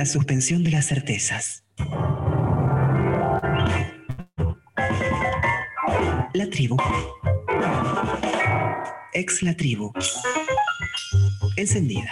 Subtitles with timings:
[0.00, 1.62] La suspensión de las certezas.
[6.32, 6.78] La tribu.
[9.12, 9.92] Ex la tribu.
[11.58, 12.10] Encendida.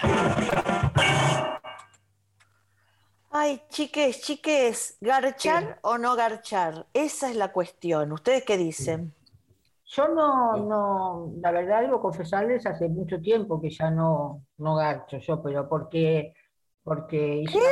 [3.30, 6.88] Ay, chiques, chiques, ¿garchar o no garchar?
[6.92, 8.12] Esa es la cuestión.
[8.12, 9.14] ¿Ustedes qué dicen?
[9.86, 15.16] Yo no, no, la verdad debo confesarles hace mucho tiempo que ya no, no garcho
[15.16, 16.34] yo, pero porque,
[16.88, 17.68] porque promesa.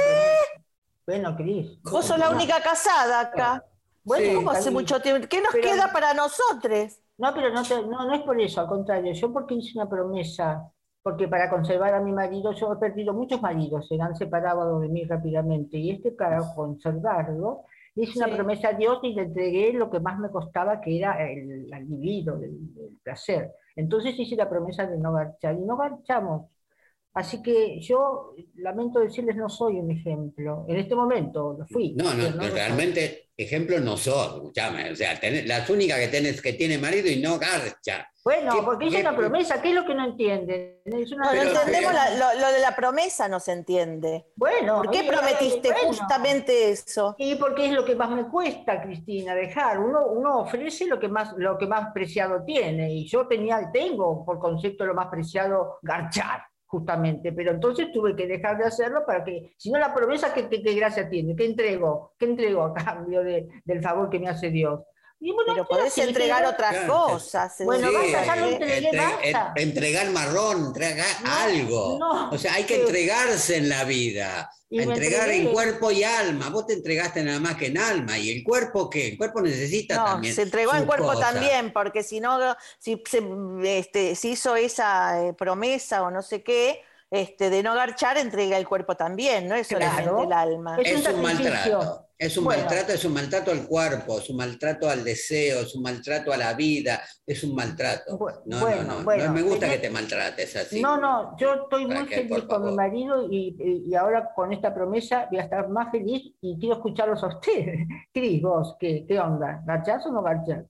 [1.06, 1.80] Bueno, Cris.
[1.83, 3.65] Vos sos la única casada acá.
[4.05, 5.27] Bueno, ¿Cómo hace mucho tiempo?
[5.29, 6.98] ¿Qué nos Pero- queda para nosotros?
[7.19, 9.88] No, pero no, te- no, no es por eso, al contrario, yo porque hice una
[9.88, 10.71] promesa,
[11.02, 14.88] porque para conservar a mi marido, yo he perdido muchos maridos, se han separado de
[14.88, 17.62] mí rápidamente, y este para conservarlo,
[17.95, 18.35] hice una Sí.
[18.35, 21.88] promesa a Dios y le entregué lo que más me costaba, que era el, el
[21.88, 23.52] libido, el, el placer.
[23.74, 26.51] Entonces hice la promesa de no garchar, y no garchamos.
[27.16, 30.66] Así que yo lamento decirles, no soy un ejemplo.
[30.68, 31.95] En este momento lo fui.
[31.95, 34.90] No, no, no, realmente ejemplo no sos, escuchame.
[34.92, 38.06] O sea, tenés- las únicas que tenés que tiene marido y no garcha.
[38.22, 40.80] Bueno, ¿Qué- porque hice qué- una promesa, ¿qué es lo que no entienden?
[40.84, 44.26] Es una No, entendemos la- lo, lo de la promesa, no se entiende.
[44.37, 45.88] Bueno, ¿Por qué oye, prometiste bueno.
[45.88, 47.14] justamente eso?
[47.16, 49.78] Y porque es lo que más me cuesta, Cristina, dejar.
[49.78, 52.92] Uno, uno ofrece lo que más, lo que más preciado tiene.
[52.92, 57.32] Y yo tenía, tengo por concepto lo más preciado, garchar, justamente.
[57.32, 60.74] Pero entonces tuve que dejar de hacerlo para que, si no la promesa, ¿qué, qué,
[60.74, 61.34] gracia tiene?
[61.36, 62.12] ¿Qué entrego?
[62.18, 64.81] ¿Qué entrego a cambio de- del favor que me hace Dios?
[65.19, 67.06] Y bueno, Pero sí, podés sí, entregar otras Claro.
[67.06, 67.54] cosas.
[67.60, 69.53] Bueno, eh, basta, ya entregué, entre- basta.
[69.56, 71.97] entregar marrón, entregar No, algo.
[71.98, 72.31] no.
[72.31, 72.81] o sea, hay que Sí.
[72.82, 74.50] entregarse en la vida.
[74.69, 75.47] Y entregar entregué.
[75.48, 76.50] en cuerpo y alma.
[76.50, 78.19] Vos te entregaste nada más que en alma.
[78.19, 79.09] ¿Y el cuerpo qué?
[79.09, 80.34] El cuerpo necesita No, también.
[80.34, 82.38] se entregó en cuerpo también, porque si no,
[82.78, 83.22] si se,
[83.64, 88.66] este, hizo esa eh, promesa o no sé qué, este, de no garchar, entrega el
[88.66, 90.25] cuerpo también, no es solamente Claro.
[90.25, 90.76] el alma.
[90.82, 92.06] Es Es un maltrato.
[92.19, 92.62] Es un Bueno.
[92.62, 96.37] maltrato, es un maltrato al cuerpo, es un maltrato al deseo, es un maltrato a
[96.38, 98.19] la vida, es un maltrato.
[98.47, 100.81] No, bueno, no, no, bueno, no me gusta que te maltrates así.
[100.81, 104.75] No, no, yo estoy muy feliz con mi marido y, y- y ahora con esta
[104.75, 107.87] promesa voy a estar más feliz y quiero escucharlos a ustedes.
[108.15, 109.62] Cris, vos, ¿qué, qué onda?
[109.66, 110.65] ¿Garchás o no garchás?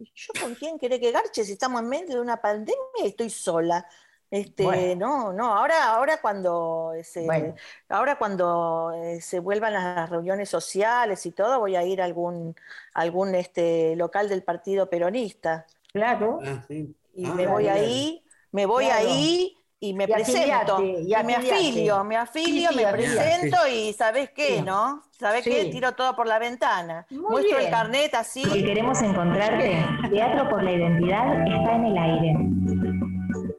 [0.00, 3.30] ¿Yo con quién querés que garche si estamos en medio de una pandemia y estoy
[3.30, 3.86] sola?
[4.30, 5.06] Este, Bueno.
[5.06, 7.54] no, no, ahora, ahora cuando se, Bueno.
[7.88, 12.54] ahora cuando eh, se vuelvan las reuniones sociales y todo, voy a ir a algún,
[12.94, 15.66] algún este, local del partido peronista.
[15.92, 16.40] Claro.
[16.44, 16.94] Ah, sí.
[17.14, 17.74] Y Ah, me voy bien.
[17.74, 19.08] ahí, me voy Claro.
[19.08, 20.74] ahí y me Y presento.
[20.76, 22.92] afiliate, y Y, me afilio, me afilio, Sí, sí, me afiliate.
[22.92, 24.62] presento y ¿sabes qué, Sí.
[24.62, 25.02] no?
[25.18, 25.50] ¿Sabes Sí.
[25.50, 25.64] qué?
[25.66, 27.06] Tiro todo por la ventana.
[27.10, 28.42] Muy Muestro el carnet así.
[28.42, 32.34] Porque queremos encontrarte, Teatro por la Identidad está en el aire.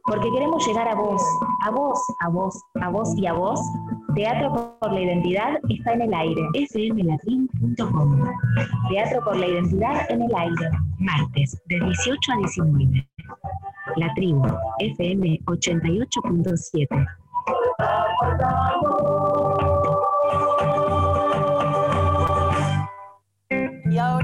[0.10, 1.22] Porque queremos llegar a vos,
[1.62, 3.62] a vos, a vos, a vos y a vos.
[4.16, 6.42] Teatro por la Identidad está en el aire.
[6.68, 8.24] fmlatin.com
[8.90, 10.72] Teatro por la Identidad en el aire.
[10.98, 13.08] Martes, de 18 a 19.
[13.98, 14.42] La tribu,
[14.80, 17.08] FM 88.7.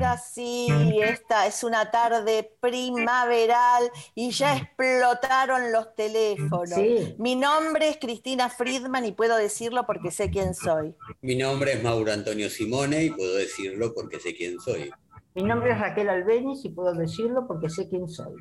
[0.05, 0.67] ahora sí,
[1.03, 6.69] esta es una tarde primaveral y ya explotaron los teléfonos.
[6.69, 7.15] Sí.
[7.17, 10.95] Mi nombre es Cristina Friedman y puedo decirlo porque sé quién soy.
[11.21, 14.91] Mi nombre es Mauro Antonio Simone y puedo decirlo porque sé quién soy.
[15.33, 18.33] Mi nombre es Raquel Albeniz y puedo decirlo porque sé quién soy.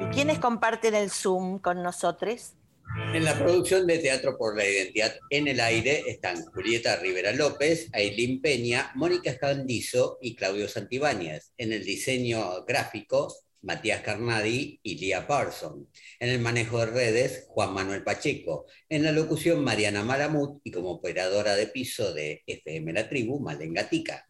[0.00, 2.54] ¿Y quiénes comparten el Zoom con nosotros?
[2.96, 7.88] En la producción de Teatro por la Identidad en el aire están Julieta Rivera López,
[7.92, 11.52] Aileen Peña, Mónica Escandizo y Claudio Santibáñez.
[11.56, 15.88] En el diseño gráfico, Matías Carnadi y Lía Parson.
[16.18, 18.66] En el manejo de redes, Juan Manuel Pacheco.
[18.88, 23.74] En la locución, Mariana Malamut y como operadora de piso de FM La Tribu, Malen
[23.88, 24.26] Tica.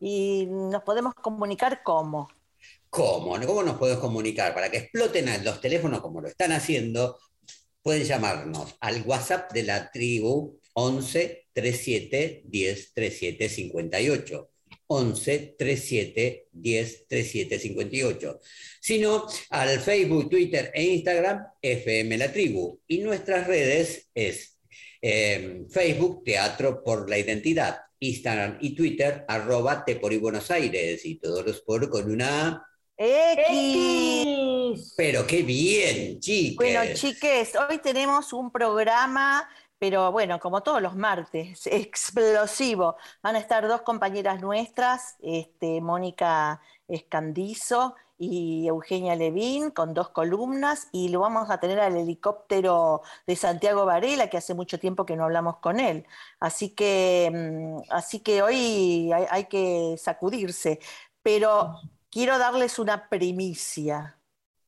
[0.00, 2.28] Y nos podemos comunicar cómo.
[2.90, 3.38] ¿Cómo?
[3.46, 4.54] ¿Cómo nos podemos comunicar?
[4.54, 7.18] Para que exploten los teléfonos como lo están haciendo,
[7.86, 14.50] pueden llamarnos al WhatsApp de la tribu 11 37 10 37 58.
[14.88, 18.40] 11 37 10 37 58.
[18.80, 22.80] Sino al Facebook, Twitter e Instagram FM La Tribu.
[22.88, 24.58] Y nuestras redes es
[25.00, 31.20] eh, Facebook Teatro por la Identidad, Instagram y Twitter arroba Te y Buenos Aires y
[31.20, 32.66] todos los por con una.
[32.96, 34.94] X.
[34.96, 36.64] Pero qué bien, chicos.
[36.64, 39.48] Bueno, chiques, hoy tenemos un programa,
[39.78, 42.96] pero bueno, como todos los martes, explosivo.
[43.22, 50.88] Van a estar dos compañeras nuestras, este, Mónica Escandizo y Eugenia Levín con dos columnas
[50.90, 55.16] y lo vamos a tener al helicóptero de Santiago Varela, que hace mucho tiempo que
[55.16, 56.06] no hablamos con él.
[56.40, 60.80] Así que, mm, así que hoy hay, que sacudirse.
[61.22, 61.74] Pero
[62.16, 64.18] quiero darles una primicia,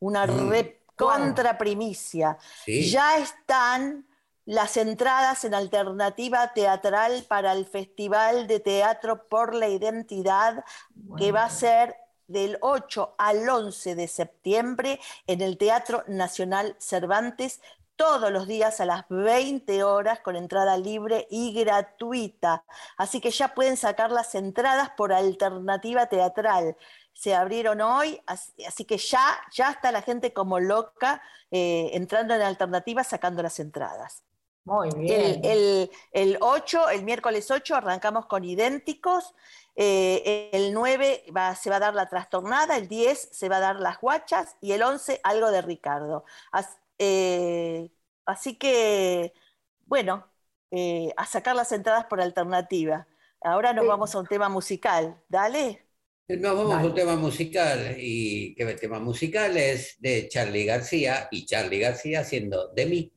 [0.00, 0.53] una mm.
[0.97, 2.37] contraprimicia.
[2.67, 4.06] Ya están
[4.45, 10.62] las entradas en alternativa teatral para el Festival de Teatro por la Identidad,
[11.17, 11.97] que va a ser
[12.27, 17.62] del 8 al 11 de septiembre en el Teatro Nacional Cervantes,
[17.97, 22.65] todos los días a las 20 horas con entrada libre y gratuita.
[22.97, 26.77] Así que ya pueden sacar las entradas por alternativa teatral.
[27.19, 31.20] Se abrieron hoy, así que ya, ya está la gente como loca
[31.50, 34.23] eh, entrando en alternativa sacando las entradas.
[34.62, 35.41] Muy bien.
[35.43, 39.35] El, el, 8, el miércoles 8, arrancamos con idénticos.
[39.75, 41.25] Eh, el 9
[41.59, 44.71] se va a dar la trastornada, el 10 se va a dar las guachas y
[44.71, 46.25] el 11 algo de Ricardo.
[46.99, 47.91] Eh,
[48.26, 49.35] así que,
[49.87, 50.25] bueno,
[50.71, 53.09] eh, a sacar las entradas por alternativa.
[53.41, 55.21] Ahora nos vamos a un tema musical.
[55.29, 55.88] Dale.
[56.28, 61.26] Nos vamos a un tema musical y que el tema musical es de Charlie García
[61.30, 63.12] y Charlie García haciendo de mí.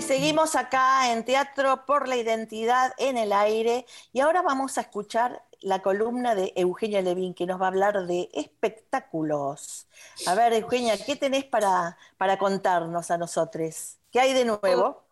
[0.00, 5.42] seguimos acá en Teatro por la Identidad en el Aire y ahora vamos a escuchar
[5.60, 9.88] la columna de Eugenia Levín que nos va a hablar de espectáculos.
[10.26, 13.96] A ver, Eugenia, ¿qué tenés para, para contarnos a nosotros?
[14.10, 15.03] ¿Qué hay de nuevo?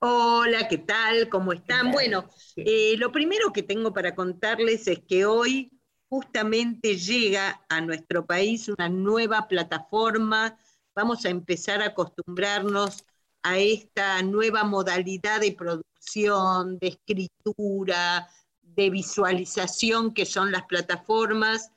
[0.00, 1.28] Hola, ¿qué tal?
[1.28, 1.90] ¿Cómo están?
[1.90, 5.72] Bueno, eh, lo primero que tengo para contarles es que hoy
[6.08, 10.56] justamente llega a nuestro país una nueva plataforma.
[10.94, 13.04] Vamos a empezar a acostumbrarnos
[13.42, 18.28] a esta nueva modalidad de producción, de escritura,
[18.62, 21.72] de visualización que son las plataformas.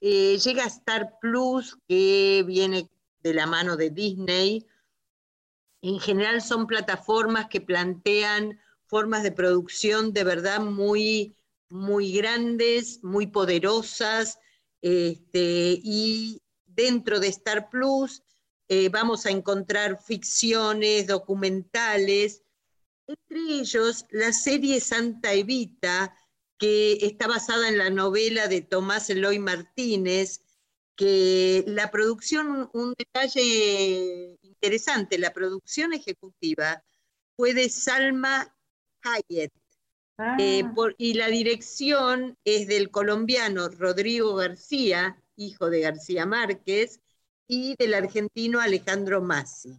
[0.00, 2.88] Eh, llega Star Plus, que viene
[3.22, 4.64] de la mano de Disney.
[5.82, 11.36] En general son plataformas que plantean formas de producción de verdad muy,
[11.68, 14.38] muy grandes, muy poderosas,
[14.82, 18.22] este, y dentro de Star Plus
[18.68, 22.42] eh, vamos a encontrar ficciones, documentales,
[23.06, 26.14] entre ellos la serie Santa Evita,
[26.58, 30.42] que está basada en la novela de Tomás Eloy Martínez,
[30.96, 36.82] que la producción, un detalle interesante, la producción ejecutiva
[37.36, 38.54] fue de Salma
[39.02, 39.52] Hayek,
[40.38, 40.88] eh, ah.
[40.96, 47.00] y la dirección es del colombiano Rodrigo García, hijo de García Márquez,
[47.46, 49.78] y del argentino Alejandro Massi.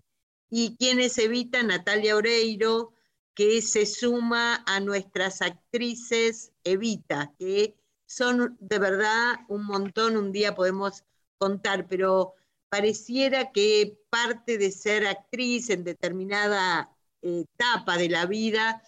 [0.50, 2.94] Y quienes evita Natalia Oreiro,
[3.34, 7.76] que se suma a nuestras actrices Evita, que
[8.06, 11.04] son de verdad un montón, un día podemos
[11.38, 12.34] contar, pero
[12.78, 18.84] pareciera que parte de ser actriz en determinada etapa de la vida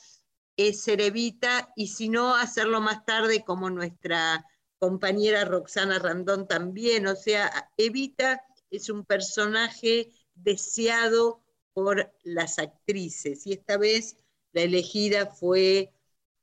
[0.56, 4.46] es ser Evita y si no hacerlo más tarde como nuestra
[4.78, 11.44] compañera Roxana Randón también, o sea, Evita es un personaje deseado
[11.74, 14.18] por las actrices y esta vez
[14.52, 15.96] la elegida fue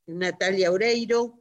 [0.07, 1.39] Natalia Oreiro,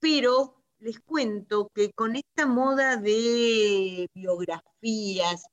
[0.00, 5.44] pero les cuento que con esta moda de biografías,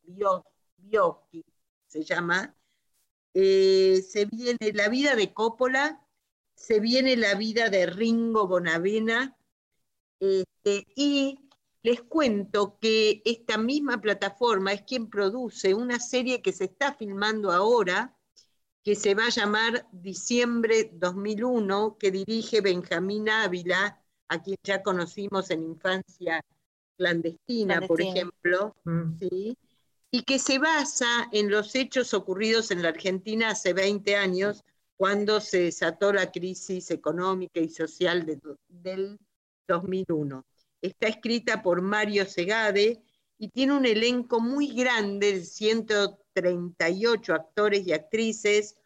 [0.77, 1.45] biopic
[1.87, 2.55] se llama,
[3.33, 6.05] eh, se viene la vida de Coppola,
[6.55, 9.37] se viene la vida de Ringo Bonavena,
[10.19, 11.39] este, y
[11.83, 17.51] les cuento que esta misma plataforma es quien produce una serie que se está filmando
[17.51, 18.17] ahora,
[18.83, 25.51] que se va a llamar Diciembre 2001, que dirige Benjamín Ávila, a quien ya conocimos
[25.51, 26.43] en Infancia
[26.97, 29.13] Clandestina, por ejemplo, mm.
[30.11, 34.63] y que se basa en los hechos ocurridos en la Argentina hace 20 años,
[34.97, 38.25] cuando se desató la crisis económica y social
[38.69, 39.19] del
[39.67, 40.45] 2001.
[40.81, 43.01] Está escrita por Mario Segade
[43.37, 48.77] y tiene un elenco muy grande de 138 actores y actrices.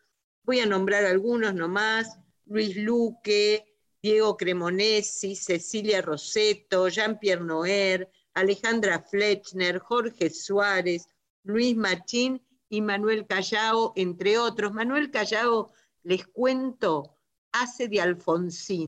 [0.43, 2.17] Voy a nombrar algunos nomás.
[2.45, 3.69] Luis Luque,
[4.01, 11.07] Diego Cremonesi, Cecilia Roseto, Jean-Pierre Noer, Alejandra Flechner, Jorge Suárez,
[11.43, 14.73] Luis Machín y Manuel Callao, entre otros.
[14.73, 15.71] Manuel Callao,
[16.03, 17.17] les cuento,
[17.51, 18.87] hace de Alfonsín.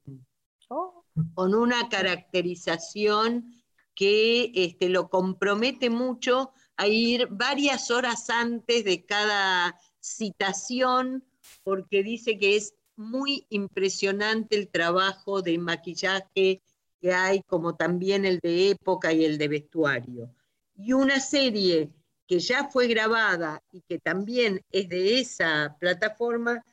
[0.70, 1.02] Oh
[1.34, 3.54] con una caracterización
[3.96, 11.24] que este, lo compromete mucho a ir varias horas antes de cada citación,
[11.64, 16.62] porque dice que es muy impresionante el trabajo de maquillaje
[17.02, 20.34] que hay, como también el de época y el de vestuario.
[20.76, 21.90] Y una serie
[22.28, 26.64] que ya fue grabada y que también es de esa plataforma,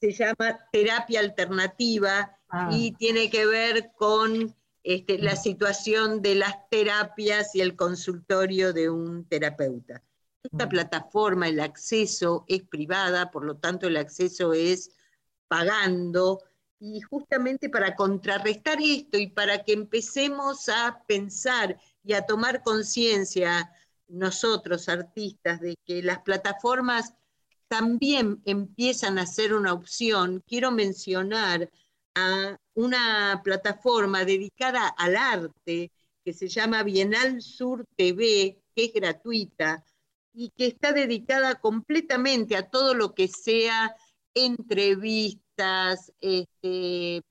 [0.00, 2.70] se llama Terapia Alternativa Ah.
[2.72, 8.88] y tiene que ver con este, la situación de las terapias y el consultorio de
[8.88, 10.02] un terapeuta.
[10.42, 10.68] Esta Mm.
[10.70, 14.92] plataforma, el acceso es privada, por lo tanto el acceso es
[15.48, 16.42] pagando,
[16.80, 23.70] y justamente para contrarrestar esto y para que empecemos a pensar y a tomar conciencia
[24.06, 27.14] nosotros, artistas, de que las plataformas
[27.66, 31.70] también empiezan a ser una opción, quiero mencionar
[32.14, 35.92] a una plataforma dedicada al arte
[36.24, 39.84] que se llama Bienal Sur TV, que es gratuita
[40.32, 43.94] y que está dedicada completamente a todo lo que sea
[44.44, 47.22] entrevistas, este,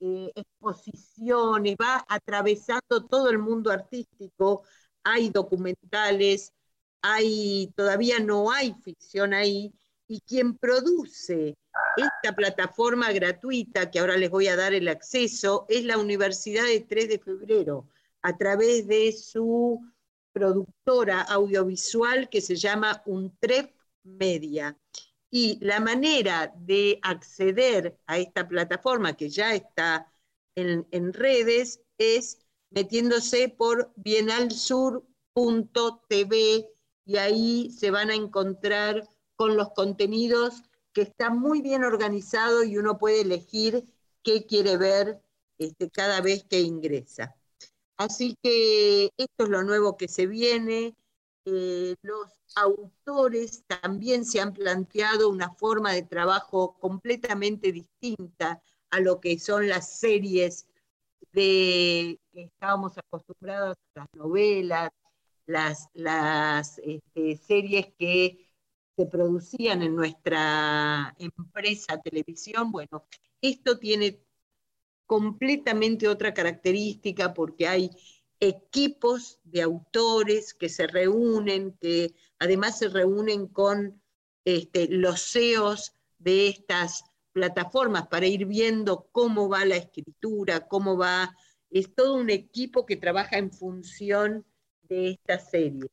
[0.00, 4.62] eh, exposiciones, va atravesando todo el mundo artístico,
[5.04, 6.52] hay documentales,
[7.02, 9.72] hay, todavía no hay ficción ahí,
[10.08, 11.56] y quien produce
[11.96, 16.80] esta plataforma gratuita, que ahora les voy a dar el acceso, es la Universidad de
[16.80, 17.86] 3 de Febrero,
[18.22, 19.80] a través de su
[20.32, 24.76] productora audiovisual que se llama Untrep Media.
[25.30, 30.10] Y la manera de acceder a esta plataforma, que ya está
[30.56, 32.38] en, redes, es
[32.70, 36.68] metiéndose por bienalsur.tv
[37.04, 42.76] y ahí se van a encontrar con los contenidos que está muy bien organizado y
[42.76, 43.84] uno puede elegir
[44.22, 45.22] qué quiere ver
[45.58, 47.36] este, cada vez que ingresa.
[47.96, 50.96] Así que esto es lo nuevo que se viene.
[51.46, 59.20] Eh, los autores también se han planteado una forma de trabajo completamente distinta a lo
[59.20, 60.66] que son las series
[61.32, 64.90] de que estábamos acostumbrados a las novelas,
[65.46, 68.46] las, las este, series que
[68.96, 72.70] se producían en nuestra empresa televisión.
[72.70, 73.06] Bueno,
[73.40, 74.20] esto tiene
[75.06, 77.90] completamente otra característica porque hay
[78.40, 84.02] equipos de autores que se reúnen, que además se reúnen con
[84.44, 91.36] este, los CEOs de estas plataformas para ir viendo cómo va la escritura, cómo va,
[91.70, 94.44] es todo un equipo que trabaja en función
[94.82, 95.90] de estas series.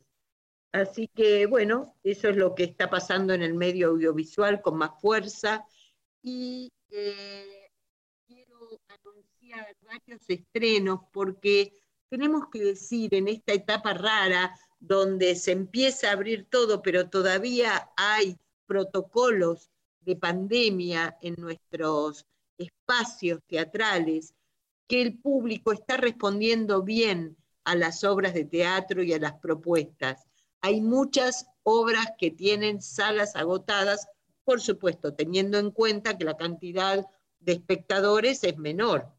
[0.72, 4.92] Así que bueno, eso es lo que está pasando en el medio audiovisual con más
[5.02, 5.66] fuerza
[6.22, 7.72] y eh,
[8.26, 11.74] quiero anunciar varios estrenos porque
[12.10, 17.90] tenemos que decir en esta etapa rara donde se empieza a abrir todo, pero todavía
[17.98, 19.70] hay protocolos
[20.02, 22.26] de pandemia en nuestros
[22.58, 24.34] espacios teatrales,
[24.88, 27.36] que el público está respondiendo bien
[27.66, 30.26] a las obras de teatro y a las propuestas.
[30.62, 34.08] Hay muchas obras que tienen salas agotadas,
[34.46, 37.06] por supuesto, teniendo en cuenta que la cantidad
[37.40, 39.12] de espectadores es menor.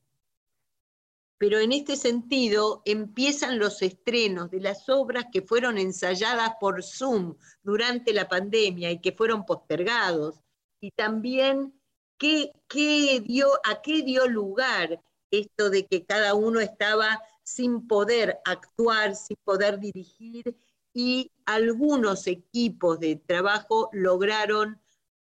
[1.38, 7.36] Pero en este sentido empiezan los estrenos de las obras que fueron ensayadas por Zoom
[7.62, 10.40] durante la pandemia y que fueron postergados.
[10.80, 11.80] Y también
[12.18, 18.38] qué, qué dio, a qué dio lugar esto de que cada uno estaba sin poder
[18.44, 20.56] actuar, sin poder dirigir,
[20.92, 24.80] y algunos equipos de trabajo lograron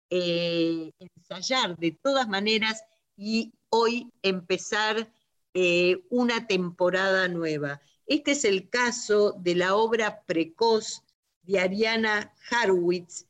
[0.09, 2.83] eh, ensayar de todas maneras
[3.15, 5.11] y hoy empezar
[5.59, 7.81] eh, una temporada nueva.
[8.05, 11.03] Este es el caso de la obra precoz
[11.41, 13.25] de Ariana Harwitz,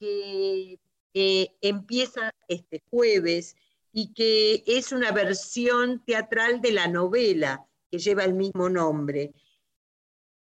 [0.00, 0.80] que
[1.12, 3.56] eh, empieza este jueves
[3.92, 9.34] y que es una versión teatral de la novela que lleva el mismo nombre.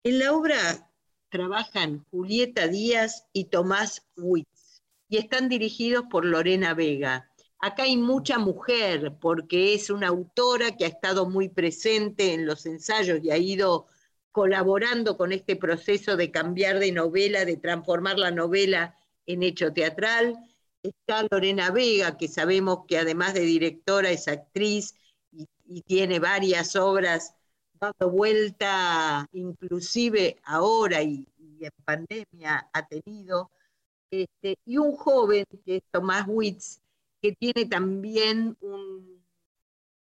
[0.02, 0.90] En la obra
[1.28, 7.31] trabajan Julieta Díaz y Tomás Witz y están dirigidos por Lorena Vega.
[7.64, 12.66] Acá hay mucha mujer porque es una autora que ha estado muy presente en los
[12.66, 13.86] ensayos y ha ido
[14.32, 20.44] colaborando con este proceso de cambiar de novela, de transformar la novela en hecho teatral.
[20.82, 24.96] Está Lorena Vega, que sabemos que además de directora es actriz
[25.30, 25.46] y,
[25.82, 27.36] tiene varias obras
[27.74, 33.52] dando vuelta, inclusive ahora y, y en pandemia ha tenido.
[34.10, 36.81] Este, y un joven, que es Tomás Witz,
[37.22, 39.24] que tiene también un,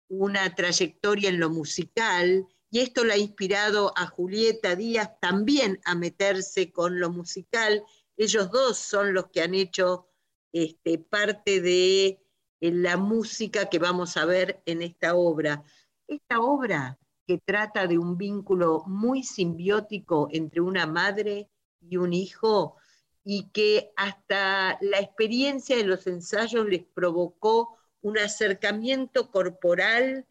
[0.09, 5.93] una trayectoria en lo musical, y esto le ha inspirado a Julieta Díaz también a
[5.93, 7.83] meterse con lo musical.
[8.17, 10.07] Ellos dos son los que han hecho
[10.51, 12.19] este, parte de
[12.59, 15.63] la música que vamos a ver en esta obra.
[16.07, 22.77] Esta obra que trata de un vínculo muy simbiótico entre una madre y un hijo
[23.23, 30.25] y que hasta la experiencia de los ensayos les provocó un acercamiento corporal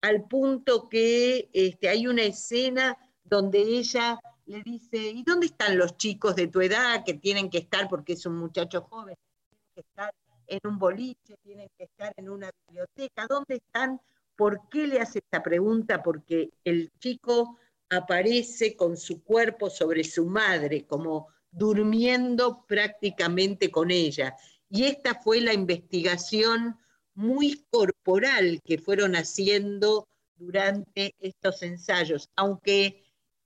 [0.00, 5.96] al punto que este, hay una escena donde ella le dice, ¿y dónde están los
[5.98, 9.14] chicos de tu edad que tienen que estar, porque es un muchacho joven,
[9.50, 10.14] tienen que estar
[10.46, 13.26] en un boliche, tienen que estar en una biblioteca?
[13.28, 14.00] ¿Dónde están?
[14.36, 16.02] ¿Por qué le hace esta pregunta?
[16.02, 17.58] Porque el chico
[17.90, 24.36] aparece con su cuerpo sobre su madre, como durmiendo prácticamente con ella.
[24.70, 26.76] Y esta fue la investigación
[27.14, 33.02] muy corporal que fueron haciendo durante estos ensayos, aunque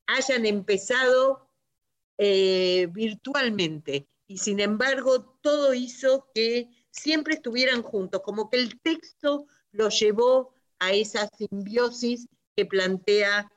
[0.06, 1.48] hayan empezado
[2.18, 4.06] eh, virtualmente.
[4.26, 10.52] Y sin embargo, todo hizo que siempre estuvieran juntos, como que el texto lo llevó
[10.78, 13.50] a esa simbiosis que plantea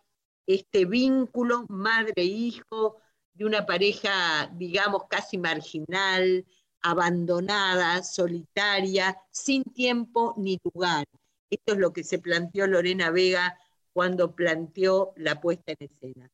[0.48, 3.02] este vínculo madre-hijo
[3.36, 6.46] de una pareja, digamos, casi marginal,
[6.82, 11.06] abandonada, solitaria, sin tiempo ni lugar.
[11.50, 13.58] Esto es lo que se planteó Lorena Vega
[13.94, 16.32] cuando planteó la puesta en escena.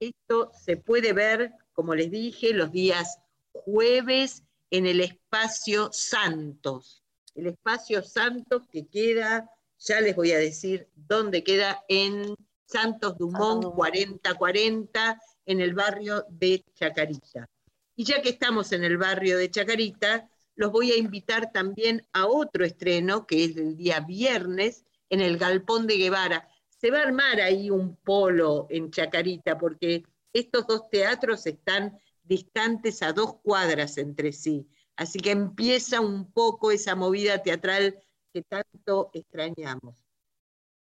[0.00, 3.18] Esto se puede ver, como les dije, los días
[3.52, 7.02] jueves en el espacio Santos.
[7.34, 13.64] El espacio Santos que queda, ya les voy a decir dónde queda, en Santos Dumont
[13.74, 17.48] 4040, en el barrio de Chacarita.
[17.96, 22.26] Y ya que estamos en el barrio de Chacarita, los voy a invitar también a
[22.26, 26.48] otro estreno, que es el día viernes, en el Galpón de Guevara.
[26.68, 33.02] Se va a armar ahí un polo en Chacarita, porque estos dos teatros están distantes
[33.02, 34.68] a dos cuadras entre sí.
[34.94, 38.00] Así que empieza un poco esa movida teatral
[38.32, 40.06] que tanto extrañamos.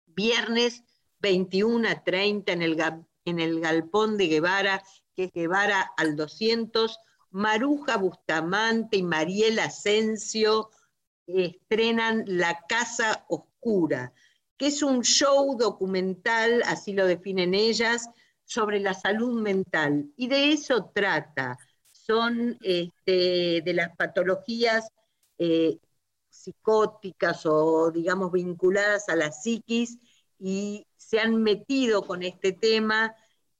[0.06, 0.82] Viernes
[1.20, 2.76] 21 a 30 en el,
[3.26, 4.82] en el Galpón de Guevara,
[5.14, 6.98] que es Guevara al 200,
[7.30, 10.70] Maruja Bustamante y Mariela Asensio
[11.26, 14.12] estrenan La Casa Oscura,
[14.56, 18.08] que es un show documental, así lo definen ellas,
[18.44, 20.12] sobre la salud mental.
[20.16, 21.58] Y de eso trata.
[21.90, 24.88] Son este, de las patologías
[25.38, 25.78] eh,
[26.30, 29.98] psicóticas o, digamos, vinculadas a la psiquis
[30.38, 33.14] y se han metido con este tema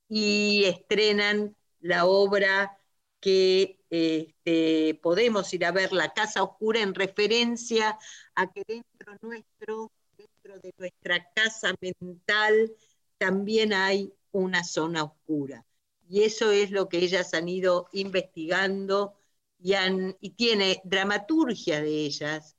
[0.09, 2.79] y estrenan la obra
[3.21, 7.99] que este, podemos ir a ver la casa oscura en referencia
[8.35, 12.73] a que dentro nuestro, dentro de nuestra casa mental,
[13.19, 15.67] también hay una zona oscura.
[16.09, 19.19] Y eso es lo que ellas han ido investigando
[19.59, 19.75] y,
[20.21, 22.57] y tiene dramaturgia de ellas.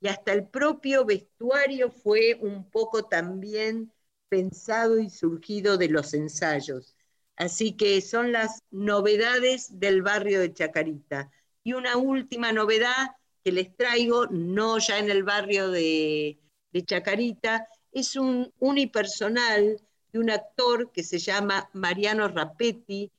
[0.00, 3.92] Y hasta el propio vestuario fue un poco también
[4.28, 6.94] pensado y surgido de los ensayos.
[7.36, 11.30] Así que son las novedades del barrio de Chacarita.
[11.62, 16.38] Y una última novedad que les traigo, no ya en el barrio de,
[16.84, 19.80] Chacarita, es un unipersonal
[20.12, 23.10] de un actor que se llama Mariano Rapetti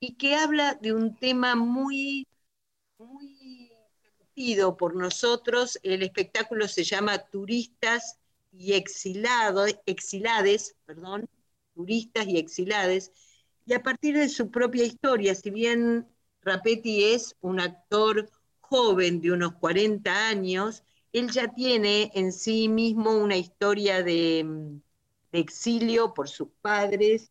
[0.00, 2.26] y que habla de un tema muy,
[2.98, 5.78] muy sentido por nosotros.
[5.82, 8.19] El espectáculo se llama Turistas
[8.52, 11.28] y Exilados, Exilades, perdón,
[11.74, 13.12] Turistas y Exilades
[13.66, 16.08] y a partir de su propia historia, si bien
[16.42, 18.28] Rapetti es un actor
[18.60, 20.82] joven de unos 40 años,
[21.12, 24.80] él ya tiene en sí mismo una historia de,
[25.32, 27.30] exilio por sus padres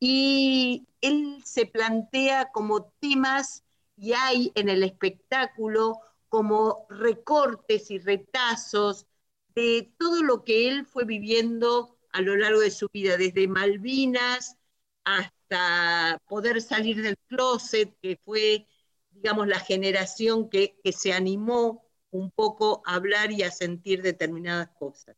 [0.00, 3.62] y él se plantea como temas
[3.98, 6.00] y hay en el espectáculo
[6.30, 9.06] como recortes y retazos
[9.54, 14.56] de todo lo que él fue viviendo a lo largo de su vida, desde Malvinas
[15.04, 18.66] hasta poder salir del closet, que fue,
[19.10, 25.16] digamos, la generación que, se animó un poco a hablar y a sentir determinadas cosas.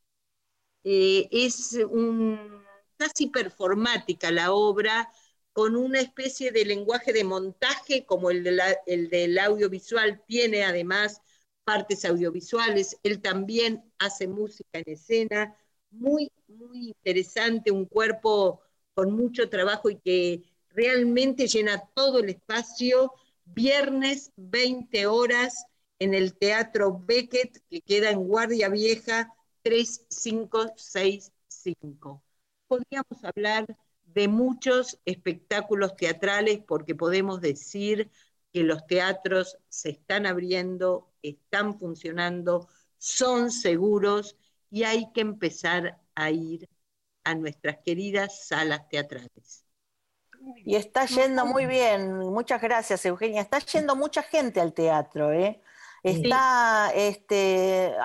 [0.84, 2.64] Eh, es un,
[2.96, 5.10] casi performática la obra,
[5.52, 8.46] con una especie de lenguaje de montaje, como el,
[8.86, 11.22] el del audiovisual tiene además
[11.66, 15.56] partes audiovisuales, él también hace música en escena,
[15.90, 18.60] muy, muy interesante, un cuerpo
[18.94, 23.12] con mucho trabajo y que realmente llena todo el espacio,
[23.44, 25.66] viernes 20 horas
[25.98, 32.22] en el Teatro Beckett, que queda en Guardia Vieja 3565.
[32.68, 33.66] Podríamos hablar
[34.04, 38.08] de muchos espectáculos teatrales porque podemos decir
[38.52, 44.36] que los teatros se están abriendo, están funcionando, son seguros
[44.70, 46.68] y hay que empezar a ir
[47.24, 49.64] a nuestras queridas salas teatrales.
[50.64, 55.60] Y está yendo muy bien, muchas gracias Eugenia, está yendo mucha gente al teatro, ¿eh?
[56.02, 57.96] Está este,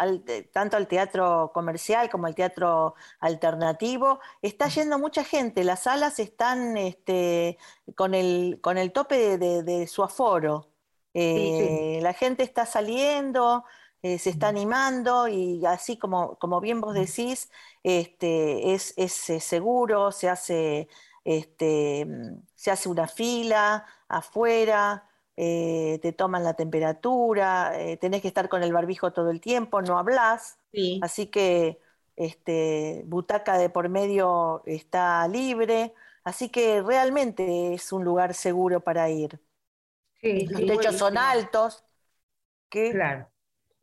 [0.51, 6.77] tanto al teatro comercial como al teatro alternativo, está yendo mucha gente, las salas están
[6.77, 7.59] este,
[7.95, 10.70] con, el, con el tope de, su aforo.
[11.13, 13.65] Eh, la gente está saliendo,
[14.01, 17.49] eh, se está animando y así como, como bien vos decís,
[17.83, 20.87] este, es, es eh, seguro, se hace,
[21.25, 22.07] este,
[22.55, 25.07] se hace una fila afuera.
[25.37, 29.81] Eh, te toman la temperatura, eh, tenés que estar con el barbijo todo el tiempo,
[29.81, 30.59] no hablas,
[30.99, 31.79] así que
[32.15, 35.93] este, butaca de por medio está libre,
[36.25, 39.39] así que realmente es un lugar seguro para ir.
[40.21, 41.83] Los techos son altos.
[42.69, 43.27] Claro.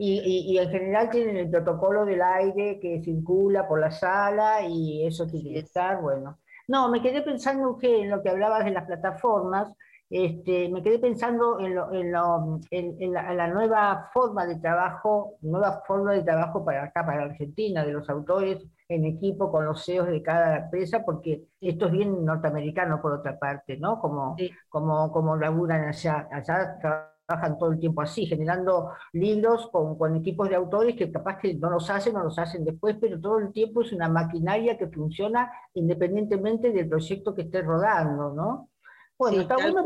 [0.00, 5.04] Y, y, en general tienen el protocolo del aire que circula por la sala y
[5.04, 6.38] eso tiene que estar, bueno.
[6.68, 9.74] No, me quedé pensando que en lo que hablabas de las plataformas,
[10.10, 11.74] este, me quedé pensando en,
[12.12, 18.08] la, nueva forma de trabajo, nueva forma de trabajo para acá, para Argentina, de los
[18.08, 23.12] autores en equipo con los CEOs de cada empresa, porque esto es bien norteamericano por
[23.12, 24.00] otra parte, ¿no?
[24.00, 24.36] Como,
[24.68, 30.48] como, como laburan allá, allá trabajan todo el tiempo así, generando libros con, con, equipos
[30.48, 33.52] de autores que capaz que no los hacen o los hacen después, pero todo el
[33.52, 38.70] tiempo es una maquinaria que funciona independientemente del proyecto que esté rodando, ¿no?
[39.18, 39.82] Bueno, está bueno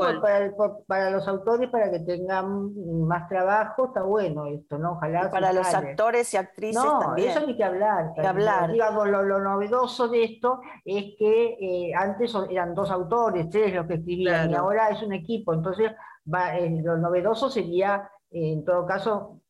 [0.87, 4.93] para, los autores para que tengan más trabajo, está bueno esto, ¿no?
[4.93, 5.31] Ojalá.
[5.31, 7.31] para los actores y actrices no, también.
[7.31, 8.13] eso hay que hablar.
[8.15, 8.71] Que hablar.
[8.71, 13.95] Digamos, lo, novedoso de esto es que eh, antes eran dos autores, tres los que
[13.95, 15.55] escribían, y ahora es un equipo.
[15.55, 15.93] Entonces,
[16.33, 19.41] va, eh, lo novedoso sería, eh, en todo caso,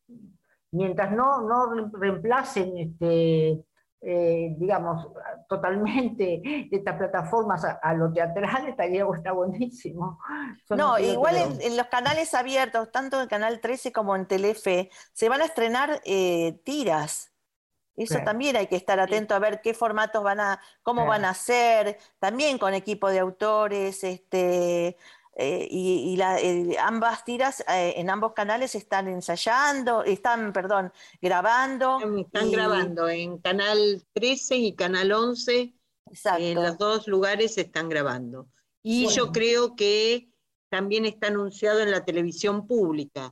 [0.71, 3.65] mientras no, no reemplacen este,
[4.05, 5.07] eh, digamos,
[5.47, 10.19] totalmente de estas plataformas a, lo teatral, estaría está buenísimo.
[10.69, 15.41] no, igual en, los canales abiertos, tanto en Canal 13 como en Telefe, se van
[15.41, 17.31] a estrenar eh, tiras.
[17.95, 21.33] Eso también hay que estar atento a ver qué formatos van a, cómo van a
[21.35, 24.97] ser, también con equipo de autores, este,
[25.35, 26.19] eh, y,
[26.79, 30.91] ambas tiras eh, en ambos canales están ensayando, están, perdón,
[31.21, 31.99] grabando.
[32.17, 35.73] Están grabando en Canal 13 y Canal 11.
[36.37, 38.47] En los dos lugares están grabando.
[38.83, 40.29] Y yo creo que
[40.69, 43.31] también está anunciado en la televisión pública.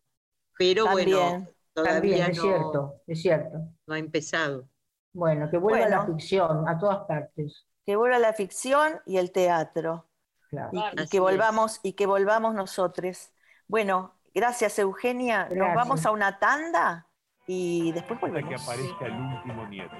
[0.57, 3.57] Pero bueno, todavía es cierto, es cierto.
[3.85, 4.67] No ha empezado.
[5.13, 7.65] Bueno, que vuelva la ficción a todas partes.
[7.85, 10.07] Que vuelva la ficción y el teatro.
[10.51, 13.31] Y, que volvamos, y que volvamos nosotros.
[13.67, 15.47] Bueno, gracias Eugenia.
[15.49, 17.07] Nos vamos a una tanda
[17.47, 18.49] y después volvemos.
[18.49, 19.95] que aparezca el último nieto.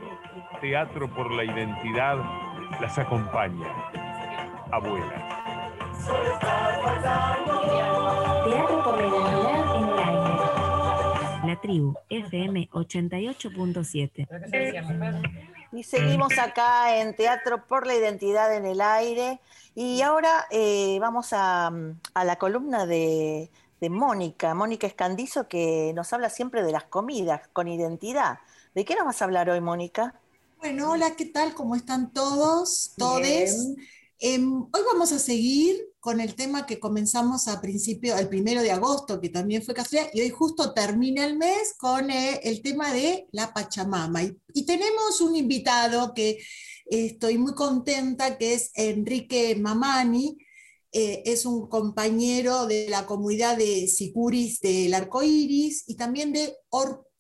[0.60, 2.18] Teatro por la identidad
[2.80, 3.68] las acompaña.
[4.72, 5.28] Abuela.
[8.46, 10.22] Teatro por la identidad en el aire.
[11.48, 14.28] La tribu FM 88.7.
[15.74, 19.40] Y seguimos acá en Teatro por la Identidad en el Aire.
[19.74, 21.72] Y ahora eh, vamos a,
[22.14, 23.50] la columna de,
[23.90, 28.40] Mónica, Mónica Escandizo, que nos habla siempre de las comidas con identidad.
[28.76, 30.14] ¿De qué nos vas a hablar hoy, Mónica?
[30.60, 31.54] Bueno, hola, ¿qué tal?
[31.54, 33.70] ¿Cómo están todos, todes?
[34.20, 38.72] Em, hoy vamos a seguir con el tema que comenzamos a principio, el primero de
[38.72, 42.92] agosto, que también fue casualidad, y hoy justo termina el mes con eh, el tema
[42.92, 44.24] de la Pachamama.
[44.24, 50.40] Y, tenemos un invitado que eh, estoy muy contenta, que es Enrique Mamani,
[50.92, 56.58] eh, es un compañero de la comunidad de Sicuris del Arco Iris y también de
[56.70, 57.11] Orpo,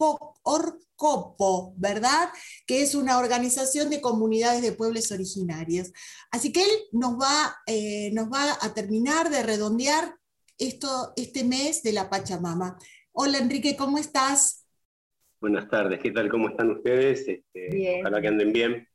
[0.43, 2.29] Orcopo, ¿verdad?
[2.65, 5.91] Que es una organización de comunidades de pueblos originarios.
[6.31, 10.15] Así que él nos va, eh, nos va a terminar de redondear
[10.57, 12.77] esto, este mes de la Pachamama.
[13.11, 14.65] Hola Enrique, ¿cómo estás?
[15.39, 16.29] Buenas tardes, ¿qué tal?
[16.29, 17.27] ¿Cómo están ustedes?
[17.27, 18.01] Este, bien.
[18.01, 18.87] Ojalá que anden bien.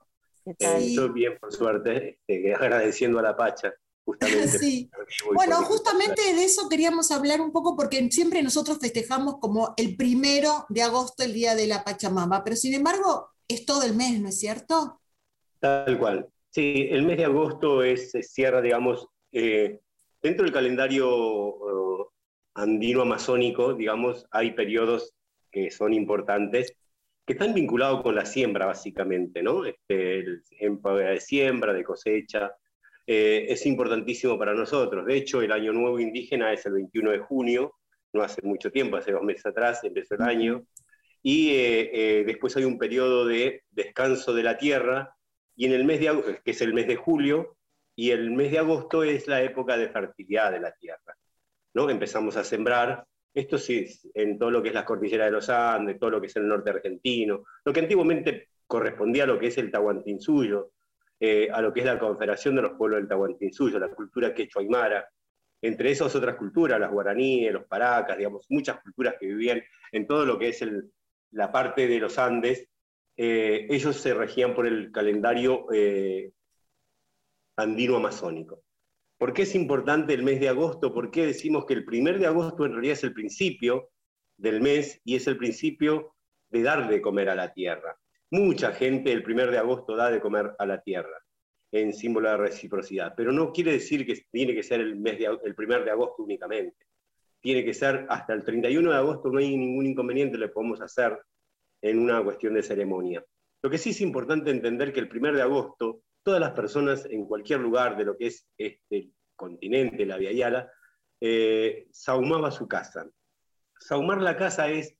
[0.46, 3.74] Eh, yo bien, por suerte, este, agradeciendo a la Pacha
[4.60, 4.90] Sí.
[5.34, 10.64] Bueno, justamente de eso queríamos hablar un poco porque siempre nosotros festejamos como el primero
[10.68, 14.28] de agosto, el día de la Pachamama, pero sin embargo es todo el mes, ¿no
[14.28, 15.00] es cierto?
[15.60, 16.28] Tal cual.
[16.50, 19.80] Sí, el mes de agosto es, se cierra, digamos, eh,
[20.22, 22.08] dentro del calendario uh,
[22.54, 25.14] andino-amazónico, digamos, hay periodos
[25.50, 26.74] que son importantes,
[27.26, 29.64] que están vinculados con la siembra, básicamente, ¿no?
[29.64, 32.52] Este, el, de siembra, de cosecha,
[33.06, 35.06] eh, es importantísimo para nosotros.
[35.06, 37.74] De hecho, el Año Nuevo Indígena es el 21 de junio,
[38.12, 40.64] no hace mucho tiempo, hace dos meses atrás empezó el año,
[41.22, 45.14] y eh, eh, después hay un periodo de descanso de la tierra
[45.54, 47.56] y en el mes de que es el mes de julio,
[47.96, 51.16] y el mes de agosto es la época de fertilidad de la tierra.
[51.74, 51.88] ¿no?
[51.88, 55.98] Empezamos a sembrar, esto sí, en todo lo que es la cordillera de los Andes,
[55.98, 59.58] todo lo que es el norte argentino, lo que antiguamente correspondía a lo que es
[59.58, 60.72] el Tahuantinsuyo,
[61.18, 64.62] eh, a lo que es la Confederación de los Pueblos del Tahuantinsuyo, la cultura quechua
[64.62, 65.08] aymara,
[65.62, 70.26] entre esas otras culturas, las guaraníes, los paracas, digamos, muchas culturas que vivían en todo
[70.26, 70.64] lo que es
[71.30, 72.68] la parte de los Andes,
[73.16, 76.32] eh, ellos se regían por el calendario eh,
[77.56, 78.62] andino amazónico.
[79.18, 80.92] ¿Por qué es importante el mes de agosto?
[80.92, 83.90] ¿Por qué decimos que el primer de agosto en realidad es el principio
[84.36, 86.14] del mes y es el principio
[86.50, 87.96] de dar de comer a la tierra?
[88.30, 91.22] Mucha gente el primer de agosto da de comer a la tierra
[91.72, 95.54] en símbolo de reciprocidad, pero no quiere decir que tiene que ser el, mes el
[95.54, 96.86] primer de agosto únicamente.
[97.40, 101.18] Tiene que ser hasta el 31 de agosto, no hay ningún inconveniente, le podemos hacer
[101.82, 103.24] en una cuestión de ceremonia.
[103.62, 107.26] Lo que sí es importante entender que el primer de agosto, todas las personas en
[107.26, 110.70] cualquier lugar de lo que es este continente, la Via Yala,
[111.20, 113.08] eh, saumaba su casa.
[113.78, 114.96] Saumar la casa es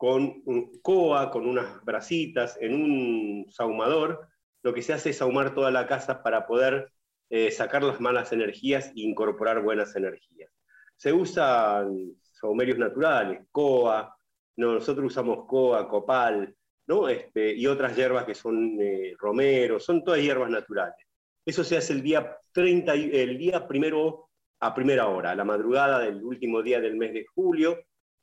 [0.00, 4.28] con un coa, con unas brasitas, en un saumador,
[4.62, 6.90] lo que se hace es saumar toda la casa para poder
[7.28, 10.50] eh, sacar las malas energías e incorporar buenas energías.
[10.96, 14.16] Se usan saumerios naturales, coa,
[14.56, 17.06] nosotros usamos coa, copal, ¿no?
[17.06, 20.96] Este, y otras hierbas que son eh, romero, son todas hierbas naturales.
[21.44, 25.98] Eso se hace el día, 30, el día primero a primera hora, a la madrugada
[25.98, 27.80] del último día del mes de julio,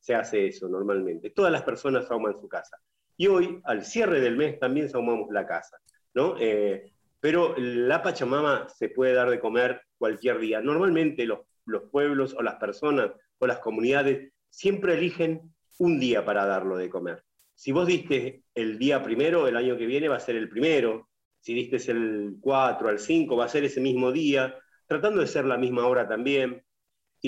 [0.08, 1.32] se hace eso normalmente.
[1.32, 2.80] Todas las personas sauman su casa.
[3.17, 5.78] Y hoy, al cierre del mes, también saumamos la casa.
[6.13, 6.38] ¿no?
[6.39, 10.62] Eh, pero la Pachamama se puede dar de comer cualquier día.
[10.62, 16.46] Normalmente los, los pueblos o las personas o las comunidades siempre eligen un día para
[16.46, 17.22] darlo de comer.
[17.54, 21.10] Si vos diste el día primero, el año que viene va a ser el primero.
[21.41, 25.43] Si diste el 4 al 5, va a ser ese mismo día, tratando de ser
[25.43, 26.63] la misma hora también,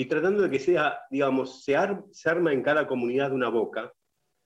[0.00, 1.76] y tratando de que sea, digamos, se,
[2.10, 3.92] se arma en cada comunidad una boca,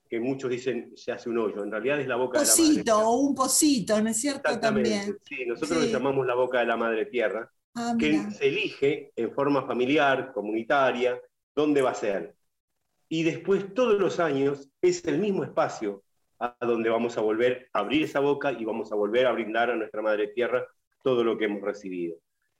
[0.09, 2.67] que muchos dicen se hace un hoyo, en realidad es la boca de la madre.
[2.67, 4.59] Pocito, o un pocito, ¿no es cierto?
[4.59, 5.17] También.
[5.23, 9.33] Sí, nosotros le llamamos la boca de la madre tierra, Ah, que se elige en
[9.33, 11.21] forma familiar, comunitaria,
[11.55, 12.35] dónde va a ser.
[13.07, 16.03] Y después, todos los años, es el mismo espacio
[16.37, 19.71] a donde vamos a volver a abrir esa boca y vamos a volver a brindar
[19.71, 20.67] a nuestra madre tierra
[21.01, 22.17] todo lo que hemos recibido.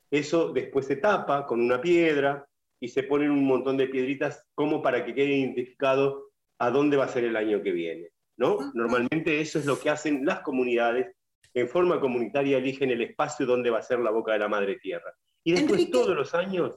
[0.09, 2.47] Eso después se tapa con una piedra
[2.79, 7.05] y se ponen un montón de piedritas como para que quede identificado a dónde va
[7.05, 8.09] a ser el año que viene.
[8.37, 8.71] ¿no?
[8.73, 11.15] Normalmente eso es lo que hacen las comunidades.
[11.53, 14.75] En forma comunitaria eligen el espacio donde va a ser la boca de la madre
[14.77, 15.13] tierra.
[15.43, 15.91] Y después Enrique.
[15.91, 16.73] todos los años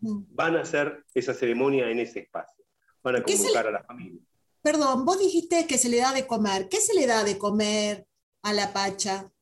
[0.00, 2.64] van a hacer esa ceremonia en ese espacio.
[3.02, 4.20] Van a ¿Qué es el- convocar a la familia.
[4.60, 6.68] Perdón, vos dijiste que se le da de comer.
[6.68, 8.06] ¿Qué se le da de comer
[8.42, 9.32] a la pacha?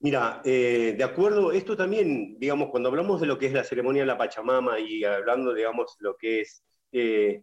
[0.00, 4.02] Mira, eh, de acuerdo, esto también, digamos, cuando hablamos de lo que es la ceremonia
[4.02, 7.42] de la Pachamama y hablando, digamos, lo que es, eh,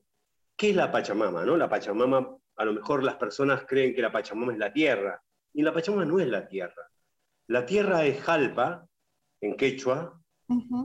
[0.56, 1.44] ¿qué es la Pachamama?
[1.44, 1.58] ¿no?
[1.58, 5.63] La Pachamama, a lo mejor las personas creen que la Pachamama es la tierra, y
[5.63, 6.89] la Pachamama no es la tierra.
[7.48, 8.88] La tierra es Jalpa,
[9.41, 10.18] en quechua,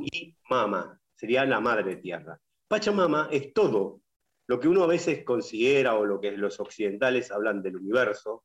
[0.03, 2.41] y Mama, sería la madre tierra.
[2.67, 4.01] Pachamama es todo,
[4.49, 8.45] lo que uno a veces considera o lo que los occidentales hablan del universo,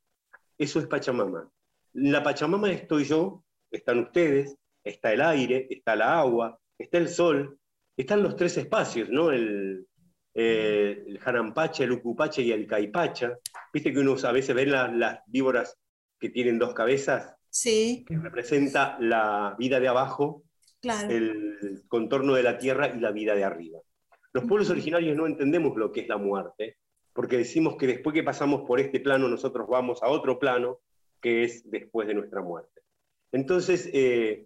[0.59, 1.49] eso es Pachamama.
[1.95, 7.57] La Pachamama estoy yo, están ustedes, está el aire, está la agua, está el sol,
[7.95, 9.31] están los tres espacios, ¿no?
[9.31, 9.87] El,
[10.33, 13.37] eh, el Janampacha, el Ucupacha y el Caipacha.
[13.73, 15.77] Viste que uno a veces ve las, las víboras
[16.19, 20.43] que tienen dos cabezas, Sí, que representa la vida de abajo
[20.81, 21.09] claro.
[21.09, 23.79] el contorno de la tierra y la vida de arriba.
[24.33, 26.79] Los pueblos originarios no entendemos lo que es la muerte,
[27.13, 30.81] porque decimos que después que pasamos por este plano, nosotros vamos a otro plano,
[31.21, 32.81] que es después de nuestra muerte.
[33.31, 34.45] Entonces, eh,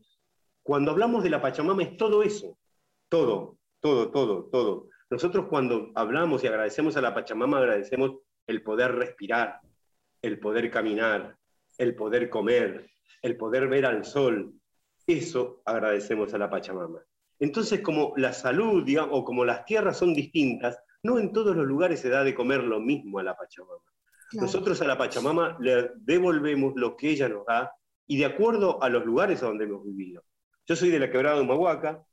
[0.63, 2.58] cuando hablamos de la Pachamama es todo eso,
[3.10, 4.88] todo, todo, todo, todo.
[5.10, 9.60] Nosotros cuando hablamos y agradecemos a la Pachamama, agradecemos el poder respirar,
[10.21, 11.38] el poder caminar,
[11.77, 12.89] el poder comer,
[13.21, 14.53] el poder ver al sol,
[15.08, 16.99] eso agradecemos a la Pachamama.
[17.39, 21.65] Entonces, como la salud, digamos, o como las tierras son distintas, no en todos los
[21.65, 23.82] lugares se da de comer lo mismo a la Pachamama.
[24.34, 27.72] Nosotros a la Pachamama le devolvemos lo que ella nos da
[28.08, 30.24] y de acuerdo a los lugares a donde hemos vivido.
[30.68, 32.04] Yo soy de la quebrada de Humahuaca,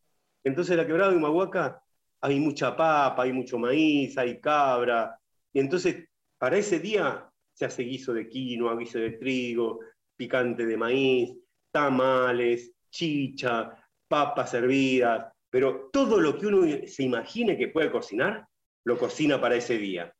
[0.42, 1.82] entonces en la quebrada de Humahuaca
[2.20, 5.18] hay mucha papa, hay mucho maíz, hay cabra,
[5.52, 9.80] y entonces para ese día se hace guiso de quinoa, guiso de trigo,
[10.16, 11.34] picante de maíz,
[11.70, 13.72] tamales, chicha,
[14.08, 18.46] papas hervidas, pero todo lo que uno se imagine que puede cocinar,
[18.84, 20.14] lo cocina para ese día.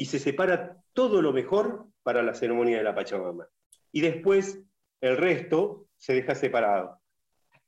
[0.00, 3.46] Y se separa todo lo mejor para la ceremonia de la Pachamama.
[3.92, 4.58] Y después
[5.02, 7.02] el resto se deja separado.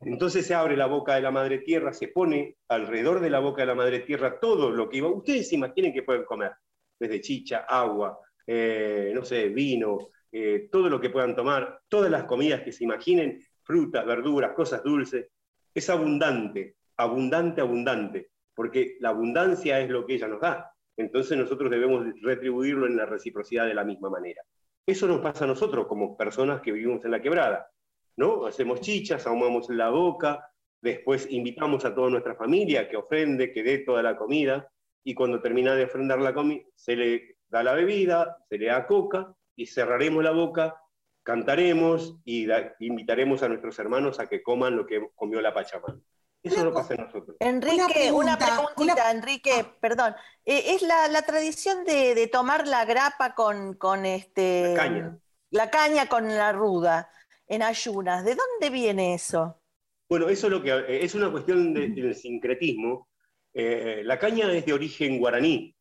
[0.01, 3.61] Entonces se abre la boca de la madre tierra, se pone alrededor de la boca
[3.61, 5.09] de la madre tierra todo lo que iba.
[5.11, 6.53] Ustedes imaginen que pueden comer,
[6.99, 12.25] desde chicha, agua, eh, no sé, vino, eh, todo lo que puedan tomar, todas las
[12.25, 15.29] comidas que se imaginen, frutas, verduras, cosas dulces.
[15.75, 20.72] Es abundante, abundante, abundante, porque la abundancia es lo que ella nos da.
[20.97, 24.43] Entonces nosotros debemos retribuirlo en la reciprocidad de la misma manera.
[24.87, 27.71] Eso nos pasa a nosotros como personas que vivimos en la quebrada.
[28.17, 28.47] ¿no?
[28.47, 30.51] Hacemos chichas, ahumamos la boca,
[30.81, 34.69] después invitamos a toda nuestra familia que ofrende, que dé toda la comida,
[35.05, 38.87] y cuando termina de ofrendar la comida, se le da la bebida, se le da
[38.87, 40.77] coca, y cerraremos la boca,
[41.23, 42.49] cantaremos y
[42.81, 46.01] invitaremos a nuestros hermanos a que coman lo que comió la Pachamama.
[46.43, 47.37] Eso no pasa en nosotros.
[47.39, 50.15] Enrique, una, preguntita, Enrique, perdón.
[50.45, 55.19] Eh, es la, tradición de, tomar la grapa con, con este, la caña.
[55.51, 57.11] la caña con la ruda
[57.47, 58.25] en ayunas.
[58.25, 59.63] ¿De dónde viene eso?
[60.09, 63.09] Bueno, eso es, lo que, eh, es una cuestión del sincretismo.
[63.55, 65.75] Eh, la caña es de origen guaraní,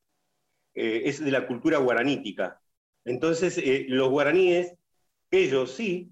[0.73, 2.61] eh, es de la cultura guaranítica.
[3.03, 4.75] Entonces, los guaraníes,
[5.31, 6.11] ellos sí,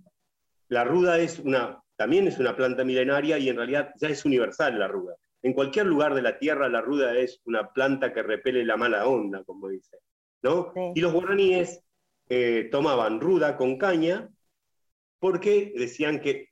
[0.67, 4.79] la ruda es una, también es una planta milenaria y en realidad ya es universal
[4.79, 5.17] la ruda.
[5.41, 9.05] En cualquier lugar de la tierra la ruda es una planta que repele la mala
[9.05, 9.97] onda, como dice.
[10.41, 10.71] ¿no?
[10.95, 11.83] Y los guaraníes
[12.71, 14.29] tomaban ruda con caña
[15.19, 16.51] porque decían que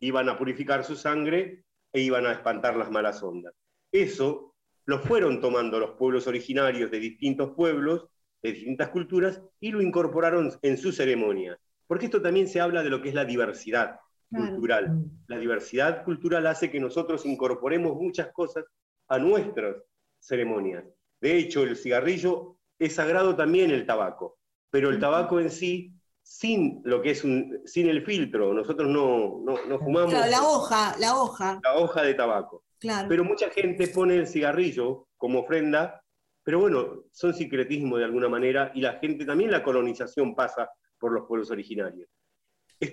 [0.00, 3.52] iban a purificar su sangre e iban a espantar las malas ondas.
[3.92, 4.54] Eso
[4.86, 8.06] lo fueron tomando los pueblos originarios de distintos pueblos,
[8.42, 11.58] de distintas culturas, y lo incorporaron en su ceremonia.
[11.86, 14.00] Porque esto también se habla de lo que es la diversidad
[14.34, 15.04] cultural.
[15.26, 18.64] La diversidad cultural hace que nosotros incorporemos muchas cosas
[19.08, 19.76] a nuestras
[20.18, 20.84] ceremonias.
[21.20, 24.38] De hecho, el cigarrillo es sagrado también el tabaco,
[24.70, 28.52] pero el tabaco en sí sin lo que es un, sin el filtro.
[28.52, 30.12] Nosotros no, no, fumamos.
[30.12, 31.60] la hoja, la hoja.
[31.62, 32.64] La hoja de tabaco.
[32.80, 33.08] Claro.
[33.08, 36.02] Pero mucha gente pone el cigarrillo como ofrenda,
[36.42, 40.68] pero bueno, son secretismo de alguna manera y la gente también la colonización pasa
[40.98, 42.08] por los pueblos originarios.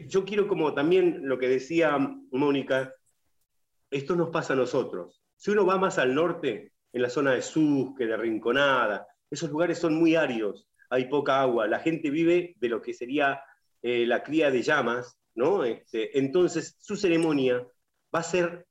[0.07, 1.97] Yo quiero como también lo que decía
[2.31, 2.91] Mónica,
[3.89, 5.21] esto nos pasa a nosotros.
[5.35, 9.79] Si uno va más al norte, en la zona de Susque, de Rinconada, esos lugares
[9.79, 13.41] son muy áridos, hay poca agua, la gente vive de lo que sería
[13.81, 15.63] eh, la cría de llamas, ¿no?
[15.63, 17.65] Este, entonces su ceremonia
[18.13, 18.67] va a ser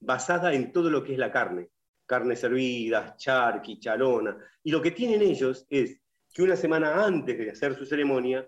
[0.00, 1.70] basada en todo lo que es la carne,
[2.04, 5.98] carnes servidas, charqui, chalona, y lo que tienen ellos es
[6.32, 8.46] que una semana antes de hacer su ceremonia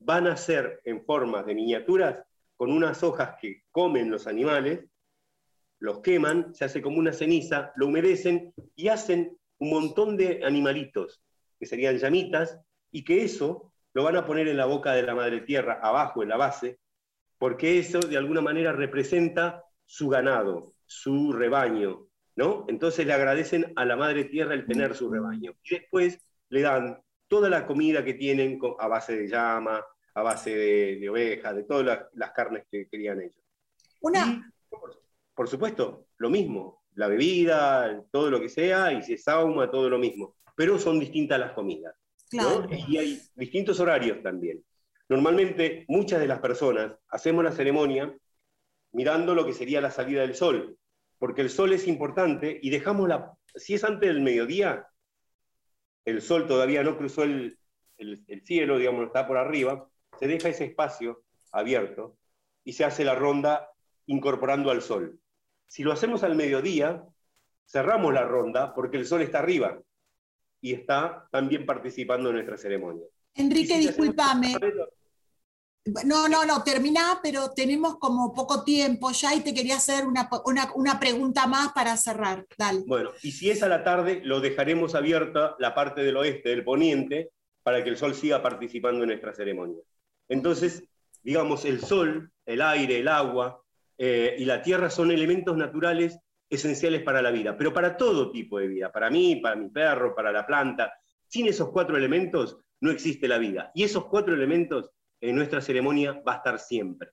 [0.00, 2.24] van a hacer en formas de miniaturas
[2.56, 4.84] con unas hojas que comen los animales,
[5.78, 11.22] los queman, se hace como una ceniza, lo humedecen y hacen un montón de animalitos
[11.58, 12.58] que serían llamitas,
[12.90, 16.22] y que eso lo van a poner en la boca de la madre tierra, abajo,
[16.22, 16.78] en la base,
[17.38, 22.64] porque eso de alguna manera representa su ganado, su rebaño, ¿no?
[22.68, 25.52] Entonces le agradecen a la madre tierra el tener su rebaño.
[25.64, 29.82] Y después le dan toda la comida que tienen a base de llama,
[30.14, 33.40] a base de, oveja, de todas las, carnes que querían ellos.
[34.00, 34.52] Una...
[35.34, 39.88] por, supuesto, lo mismo, la bebida, todo lo que sea, y si es sauma, todo
[39.88, 41.94] lo mismo pero son distintas las comidas.
[42.30, 44.62] Y hay distintos horarios también.
[45.08, 48.14] Normalmente muchas de las personas hacemos la ceremonia
[48.92, 50.76] mirando lo que sería la salida del sol,
[51.18, 54.86] porque el sol es importante y dejamos la, si es antes del mediodía,
[56.04, 57.58] el sol todavía no cruzó el,
[57.98, 62.16] el, el cielo, digamos, está por arriba, se deja ese espacio abierto
[62.64, 63.70] y se hace la ronda
[64.06, 65.18] incorporando al sol.
[65.66, 67.04] Si lo hacemos al mediodía,
[67.66, 69.80] cerramos la ronda porque el sol está arriba
[70.60, 73.06] y está también participando en nuestra ceremonia.
[73.34, 74.56] Enrique, discúlpame.
[76.04, 80.28] No, no, no, termina, pero tenemos como poco tiempo ya y te quería hacer una,
[80.74, 82.46] una, pregunta más para cerrar.
[82.56, 82.82] Dale.
[82.86, 86.64] Bueno, y si es a la tarde, lo dejaremos abierta la parte del oeste, del
[86.64, 87.30] poniente,
[87.62, 89.80] para que el sol siga participando en nuestra ceremonia.
[90.28, 90.84] Entonces,
[91.22, 93.62] digamos, el sol, el aire, el agua
[93.96, 96.18] eh, y la tierra son elementos naturales
[96.48, 100.14] esenciales para la vida, pero para todo tipo de vida, para mí, para mi perro,
[100.14, 100.92] para la planta.
[101.26, 103.70] Sin esos cuatro elementos no existe la vida.
[103.74, 104.90] Y esos cuatro elementos
[105.20, 107.10] en nuestra ceremonia va a estar siempre.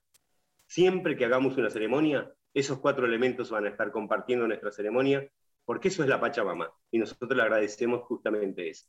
[0.66, 5.26] Siempre que hagamos una ceremonia, esos cuatro elementos van a estar compartiendo nuestra ceremonia,
[5.64, 6.70] porque eso es la Pachamama.
[6.90, 8.86] Y nosotros le agradecemos justamente eso.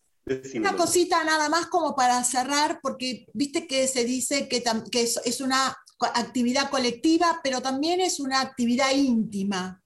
[0.56, 5.42] Una cosita nada más como para cerrar, porque viste que se dice que, que es
[5.42, 5.76] una
[6.14, 9.82] actividad colectiva, pero también es una actividad íntima.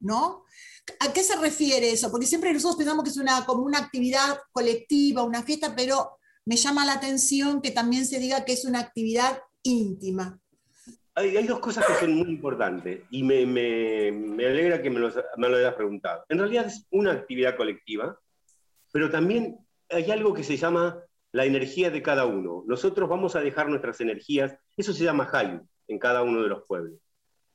[0.00, 0.44] ¿no?
[0.98, 2.10] ¿A qué se refiere eso?
[2.10, 6.56] Porque siempre nosotros pensamos que es una, como una actividad colectiva, una fiesta, pero me
[6.56, 10.40] llama la atención que también se diga que es una actividad íntima.
[11.14, 13.42] hay, dos cosas que son muy importantes y me,
[14.46, 16.24] alegra que me, lo hayas preguntado.
[16.28, 18.18] En realidad es una actividad colectiva,
[18.92, 22.64] pero también hay algo que se llama la energía de cada uno.
[22.66, 26.62] Nosotros vamos a dejar nuestras energías, eso se llama Hayu en cada uno de los
[26.64, 26.98] pueblos.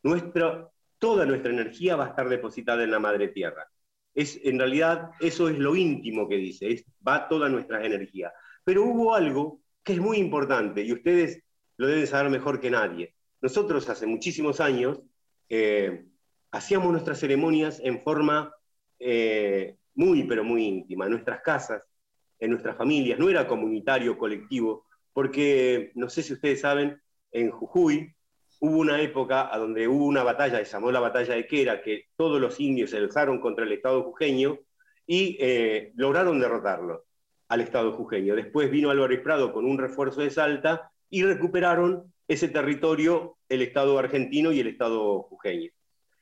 [0.03, 0.69] Nuestra,
[0.99, 3.67] toda nuestra energía va a estar depositada en la madre tierra.
[4.13, 8.31] Es, en realidad, eso es lo íntimo que dice, va toda nuestra energía.
[8.66, 11.41] Pero hubo algo que es muy importante y ustedes
[11.78, 13.16] lo deben saber mejor que nadie.
[13.39, 14.99] Nosotros hace muchísimos años
[15.49, 16.05] eh,
[16.51, 18.53] hacíamos nuestras ceremonias en forma
[18.99, 21.84] eh, muy, pero muy íntima, en nuestras casas,
[22.39, 26.99] en nuestras familias, no era comunitario, colectivo, porque no sé si ustedes saben,
[27.32, 28.13] en Jujuy
[28.61, 32.05] hubo una época a donde hubo una batalla, se llamó la batalla de Quera, que
[32.16, 34.57] todos los indios se alzaron contra el Estado jujeño
[35.05, 37.04] y eh, lograron derrotarlo
[37.47, 38.35] al Estado jujeño.
[38.35, 43.97] Después vino Álvarez Prado con un refuerzo de Salta y recuperaron ese territorio el Estado
[43.99, 45.69] argentino y el Estado jujeño.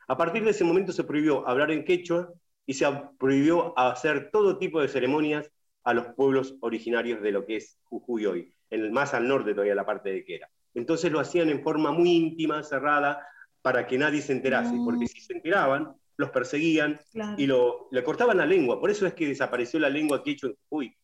[0.08, 2.30] A partir de ese momento se prohibió hablar en quechua
[2.66, 2.86] y se
[3.18, 5.50] prohibió hacer todo tipo de ceremonias
[5.86, 9.52] a los pueblos originarios de lo que es Jujuy hoy, en el, más al norte
[9.54, 10.50] todavía la parte de Quera.
[10.74, 13.26] Entonces lo hacían en forma muy íntima, cerrada,
[13.62, 14.86] para que nadie se enterase, Mm.
[14.86, 17.36] porque si se enteraban, los perseguían Claro.
[17.38, 18.80] y lo, le cortaban la lengua.
[18.80, 20.96] Por eso es que desapareció la lengua quechua en Jujuy.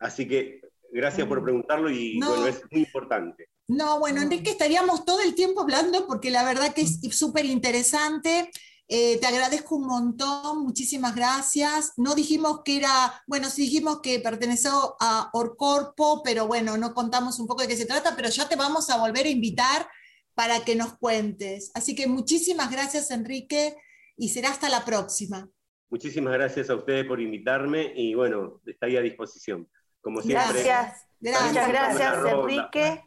[0.00, 0.60] Así que
[0.92, 2.18] gracias por preguntarlo y.
[2.18, 2.30] No.
[2.30, 3.48] bueno, es muy importante.
[3.68, 8.50] No, bueno, Enrique, estaríamos todo el tiempo hablando porque la verdad que es súper interesante.
[8.92, 11.92] Eh, te agradezco un montón, muchísimas gracias.
[11.96, 17.38] No dijimos que era, bueno, sí dijimos que perteneció a Orcorpo, pero bueno, no contamos
[17.38, 19.86] un poco de qué se trata, pero ya te vamos a volver a invitar
[20.34, 21.70] para que nos cuentes.
[21.74, 23.76] Así que muchísimas gracias, Enrique,
[24.16, 25.48] y será hasta la próxima.
[25.88, 29.68] Muchísimas gracias a ustedes por invitarme y bueno, estoy a disposición.
[30.00, 30.62] Como siempre.
[30.62, 31.06] Gracias.
[31.20, 31.48] Gracias.
[31.48, 32.14] Muchas gracias.
[32.26, 33.04] Enrique.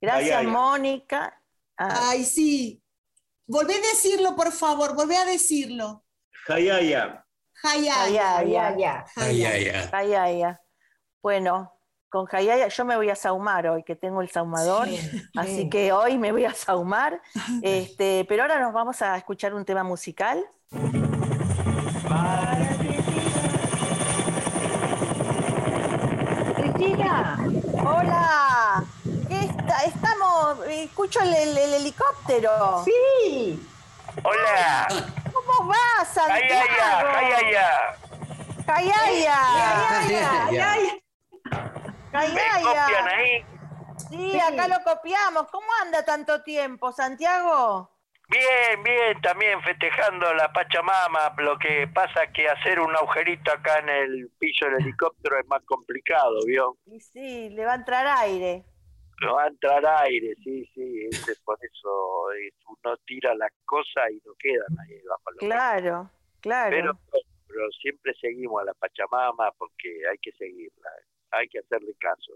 [0.00, 0.46] Gracias, Ay, ay.
[0.46, 1.42] Mónica.
[1.76, 2.82] Ah, Ay, sí.
[3.46, 6.04] Volvé a decirlo, por favor, volvé a decirlo.
[6.46, 7.24] Jayaya.
[7.54, 7.94] Jayaya.
[8.36, 8.44] Jayaya.
[8.46, 9.06] Ya, ya.
[9.14, 9.88] Jayaya.
[9.88, 10.60] Jayaya.
[11.22, 11.72] Bueno,
[12.08, 14.86] con Jayaya yo me voy a saumar hoy, que tengo el saumador.
[14.88, 15.70] Sí, Así sí.
[15.70, 17.20] que hoy me voy a saumar.
[17.62, 20.44] Este, pero ahora nos vamos a escuchar un tema musical.
[27.00, 28.84] ¡Hola!
[29.28, 29.84] ¿Qué está?
[29.84, 30.58] Estamos.
[30.66, 32.82] Escucho el, el- el helicóptero.
[32.84, 33.64] sí.
[34.24, 34.88] Hola.
[35.32, 36.64] ¿Cómo vas, Santiago?
[37.12, 37.70] Jayaya.
[38.66, 40.50] Jayaya.
[40.50, 40.74] Ya.
[42.12, 43.44] ¿Me copian ahí?
[44.10, 45.46] Sí, acá lo copiamos.
[45.52, 47.90] ¿Cómo anda tanto tiempo, Santiago?
[48.30, 51.34] Bien, bien, también festejando la Pachamama.
[51.38, 55.46] Lo que pasa es que hacer un agujerito acá en el piso del helicóptero es
[55.46, 56.76] más complicado, ¿vio?
[56.86, 58.64] Y sí, le va a entrar aire.
[59.22, 61.06] No va a entrar aire, sí, sí.
[61.10, 66.10] ese- por eso eh, uno tira las cosas y no quedan ahí bajo los Claro,
[66.40, 66.70] claro.
[66.70, 66.98] Pero,
[67.48, 70.90] pero siempre seguimos a la Pachamama porque hay que seguirla,
[71.32, 72.32] hay que hacerle caso.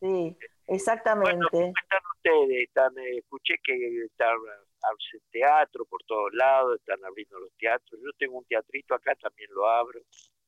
[0.00, 0.36] Sí,
[0.70, 1.46] exactamente.
[1.50, 2.62] ¿Cómo están ustedes?
[2.68, 4.36] Están, eh, escuché que están
[4.82, 8.00] hace teatro por todos lados, están abriendo los teatros.
[8.02, 10.00] Yo tengo un teatrito acá, también lo abro.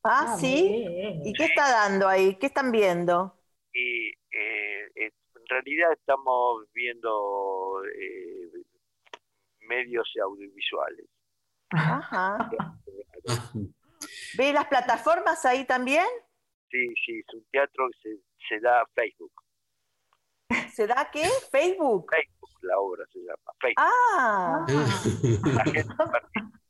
[0.04, 0.84] ah, Ah, sí.
[1.24, 2.36] ¿Y qué está dando ahí?
[2.36, 3.38] ¿Qué están viendo?
[3.74, 5.12] Y eh, en
[5.48, 8.62] realidad estamos viendo eh,
[9.60, 11.06] medios audiovisuales.
[11.70, 12.50] Ajá.
[12.58, 12.74] Ah,
[14.36, 16.06] ¿Ve las plataformas ahí también?
[16.70, 18.18] Sí, sí, es un teatro que se,
[18.48, 19.32] se da a Facebook.
[20.72, 21.24] ¿Se da qué?
[21.50, 22.06] ¿Facebook?
[22.10, 23.74] Facebook, la obra se llama Facebook.
[23.78, 26.18] Ah, La gente participa,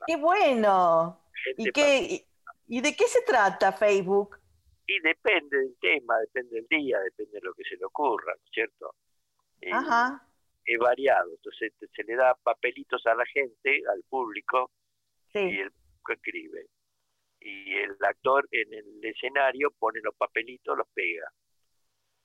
[0.07, 1.21] qué bueno.
[1.45, 4.39] gente ¿Y, qué, y, y de qué se trata Facebook?
[4.87, 8.45] Y depende del tema, depende del día, depende de lo que se le ocurra, ¿no
[8.45, 8.95] es cierto?
[9.61, 10.27] Eh, Ajá.
[10.65, 14.71] Es variado, entonces te- se le da papelitos a la gente, al público,
[15.35, 16.67] y el público escribe.
[17.41, 21.29] Y el actor en el escenario pone los papelitos, los pega.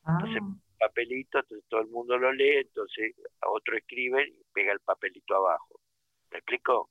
[0.08, 0.42] Ah, Entonces,
[0.80, 3.14] papelito, entonces todo el mundo lo lee, entonces
[3.46, 5.82] otro escribe y pega el papelito abajo.
[6.32, 6.90] ¿Me explico?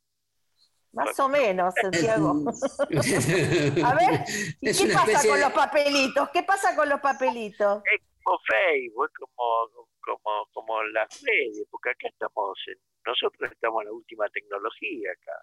[0.92, 2.30] Más o menos, Santiago.
[3.84, 4.24] A ver,
[4.60, 6.28] ¿y Es qué pasa con de- los papelitos?
[6.30, 7.82] ¿Qué pasa con los papelitos?
[7.92, 13.82] Es como Facebook, es como, como, como las redes, porque acá estamos, en, nosotros estamos
[13.82, 15.38] en la última tecnología acá.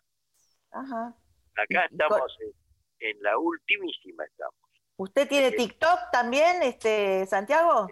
[0.71, 1.15] Ajá.
[1.55, 4.55] Acá estamos en, en la ultimísima, estamos.
[4.97, 7.87] ¿Usted tiene TikTok también, este, Santiago?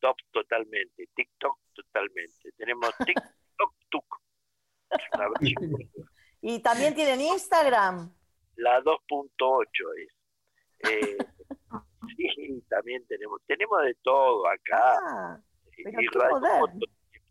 [0.00, 2.52] Top totalmente, TikTok totalmente.
[2.56, 4.20] Tenemos TikTok, tuk.
[6.40, 8.14] ¿Y también tienen Instagram?
[8.56, 9.66] La 2.8
[9.96, 10.90] es.
[10.90, 11.18] Eh,
[12.16, 14.98] sí, también tenemos, tenemos de todo acá.
[15.02, 15.40] Ah,
[15.76, 16.60] Y pero Radio.
[16.60, 16.86] Moto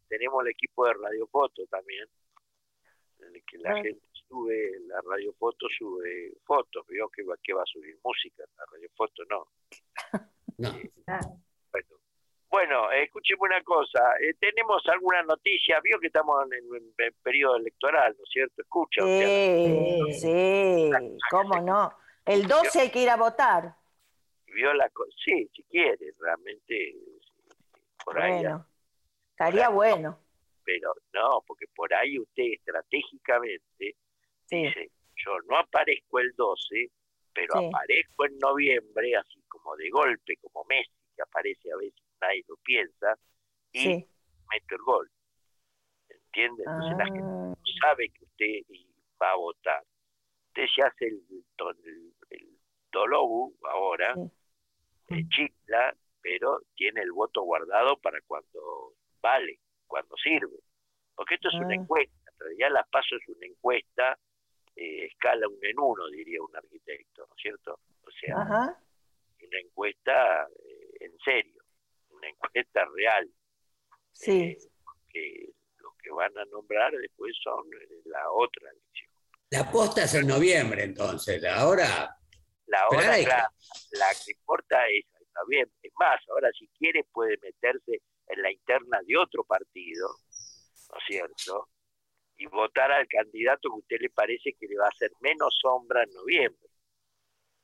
[0.08, 2.08] tenemos el equipo de radiofoto también,
[3.20, 7.62] en el que la gente sube, la radiofoto sube fotos, vio que va, que va
[7.62, 9.48] a subir música, la radiofoto no.
[10.60, 10.72] No.
[11.72, 11.88] Bueno,
[12.50, 17.14] bueno eh, escúcheme una cosa, eh, tenemos alguna noticia, vio que estamos en, en- en
[17.22, 18.62] periodo electoral, ¿no es cierto?
[18.64, 19.28] Escucha, usted,
[20.10, 20.92] Sí, sí,
[21.30, 21.94] cómo no.
[22.26, 23.76] El 12 hay que ir a votar.
[24.48, 26.96] vio la cosa, sí, si quiere, realmente,
[28.04, 28.66] por ahí Bueno,
[29.30, 30.20] estaría bueno.
[30.64, 33.96] pero no, porque por ahí usted estratégicamente
[34.48, 34.64] Sí.
[34.64, 34.92] dice,
[35.26, 36.90] yo no aparezco el 12,
[37.34, 37.66] pero Sí.
[37.68, 42.56] aparezco en noviembre, así como de golpe, como Messi, que aparece a veces, nadie lo
[42.58, 43.16] piensa,
[43.72, 44.08] y Sí.
[44.52, 45.12] meto el gol.
[46.10, 46.64] ¿Entiende?
[46.64, 48.62] Entonces la gente Ah, no sabe que usted
[49.22, 49.84] va a votar.
[50.48, 51.22] Usted se hace el,
[51.84, 52.48] el, el
[52.92, 54.32] dolobu ahora, Sí.
[55.16, 60.58] eh, chifla, pero tiene el voto guardado para cuando vale, cuando sirve.
[61.16, 61.82] Porque esto es una Ah.
[61.82, 64.18] encuesta, en realidad la paso es una encuesta,
[64.78, 67.80] eh, escala un en uno, diría un arquitecto, ¿no es cierto?
[68.02, 68.80] O sea, Ajá.
[69.42, 71.62] una encuesta eh, en serio,
[72.10, 73.30] una encuesta real,
[74.14, 74.42] Sí.
[74.42, 74.58] eh,
[75.10, 79.12] que los que van a nombrar después son eh, la otra elección.
[79.50, 81.44] La posta es en noviembre, entonces.
[81.46, 82.16] Ahora,
[82.66, 83.50] La hora, hay la,
[83.92, 88.52] la que importa es, está bien, es más, ahora si quiere puede meterse en la
[88.52, 90.08] interna de otro partido,
[90.92, 91.70] ¿no es cierto?
[92.38, 95.58] Y votar al candidato que a usted le parece que le va a hacer menos
[95.62, 96.70] sombra en noviembre.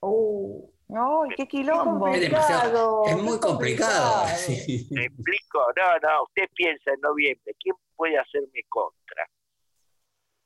[0.01, 2.07] Uh, ¡Ay, qué quilombo!
[2.07, 3.05] es demasiado.
[3.05, 4.25] Es qué muy complicado.
[4.91, 5.59] ¿Me explico?
[5.77, 9.29] No, no, usted piensa en noviembre, ¿quién puede hacerme contra?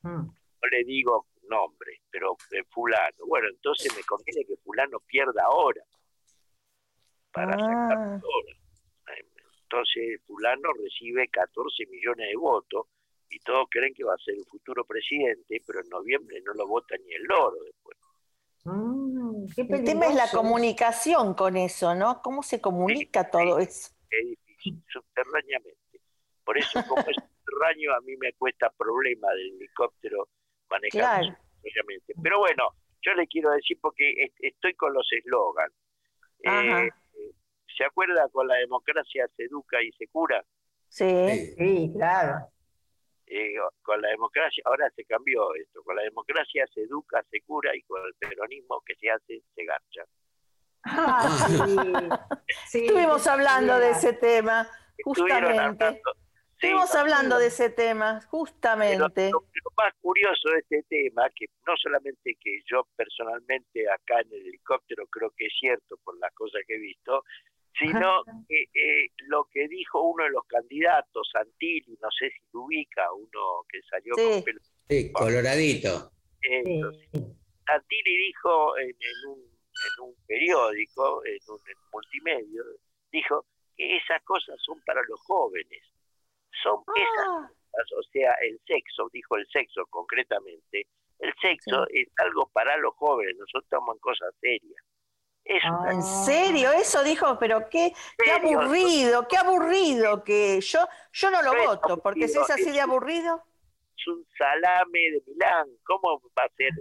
[0.04, 3.26] No le digo nombre, pero de fulano.
[3.28, 5.82] Bueno, entonces me conviene que fulano pierda ahora
[7.32, 8.58] para sacar Ah, ahora.
[9.64, 12.88] Entonces fulano recibe 14 millones de votos
[13.30, 16.68] y todos creen que va a ser el futuro presidente, pero en noviembre no lo
[16.68, 17.98] vota ni el loro después.
[18.66, 22.22] Mm, qué el tema es la comunicación con eso, ¿no?
[22.22, 23.92] ¿Cómo se comunica todo eso?
[24.10, 26.02] Es difícil, subterráneamente.
[26.44, 27.16] Por eso, como es
[27.46, 30.28] subterráneo, a mí me cuesta problema del helicóptero
[30.70, 31.38] manejar Claro.
[31.38, 32.14] subterráneamente.
[32.22, 32.70] Pero bueno,
[33.02, 35.74] yo le quiero decir porque est- estoy con los eslogans.
[36.44, 36.90] Eh,
[37.78, 40.44] ¿Se acuerda con la democracia se educa y se cura?
[40.90, 41.06] Sí.
[41.30, 41.56] Sí.
[41.58, 42.48] Sí, claro.
[43.30, 47.76] Eh, con la democracia, ahora se cambió esto, con la democracia se educa, se cura
[47.76, 50.04] y con el peronismo que se hace, se garcha.
[50.84, 52.80] Ah, sí.
[52.80, 54.68] Sí, Estuvimos hablando de ese tema,
[55.04, 55.84] justamente.
[55.84, 56.00] hablando-
[56.60, 59.30] Estuvimos hablando de ese tema, justamente.
[59.30, 64.34] lo, lo más curioso de este tema, que no solamente que yo personalmente acá en
[64.34, 67.24] el helicóptero creo que es cierto por las cosas que he visto,
[67.80, 72.62] sino que eh, lo que dijo uno de los candidatos, Santilli, no sé si lo
[72.64, 74.22] ubica, uno que salió Sí.
[74.24, 74.60] con pelo.
[74.90, 76.12] Sí, coloradito.
[76.42, 76.82] Sí.
[77.66, 82.64] Santilli dijo en, en un, en un periódico, en un en multimedio,
[83.12, 85.84] dijo que esas cosas son para los jóvenes.
[86.64, 90.88] Son esas Ah, cosas, o sea, el sexo, dijo el sexo concretamente,
[91.20, 94.82] el sexo es algo para los jóvenes, nosotros estamos en cosas serias.
[95.48, 96.74] Es una ¿En serio?
[96.74, 100.80] Eso dijo, pero qué, qué aburrido, qué aburrido que yo,
[101.14, 103.42] yo no lo No es voto, porque si es así de aburrido,
[103.98, 105.70] es un salame de Milán.
[105.86, 106.72] ¿Cómo va a ser?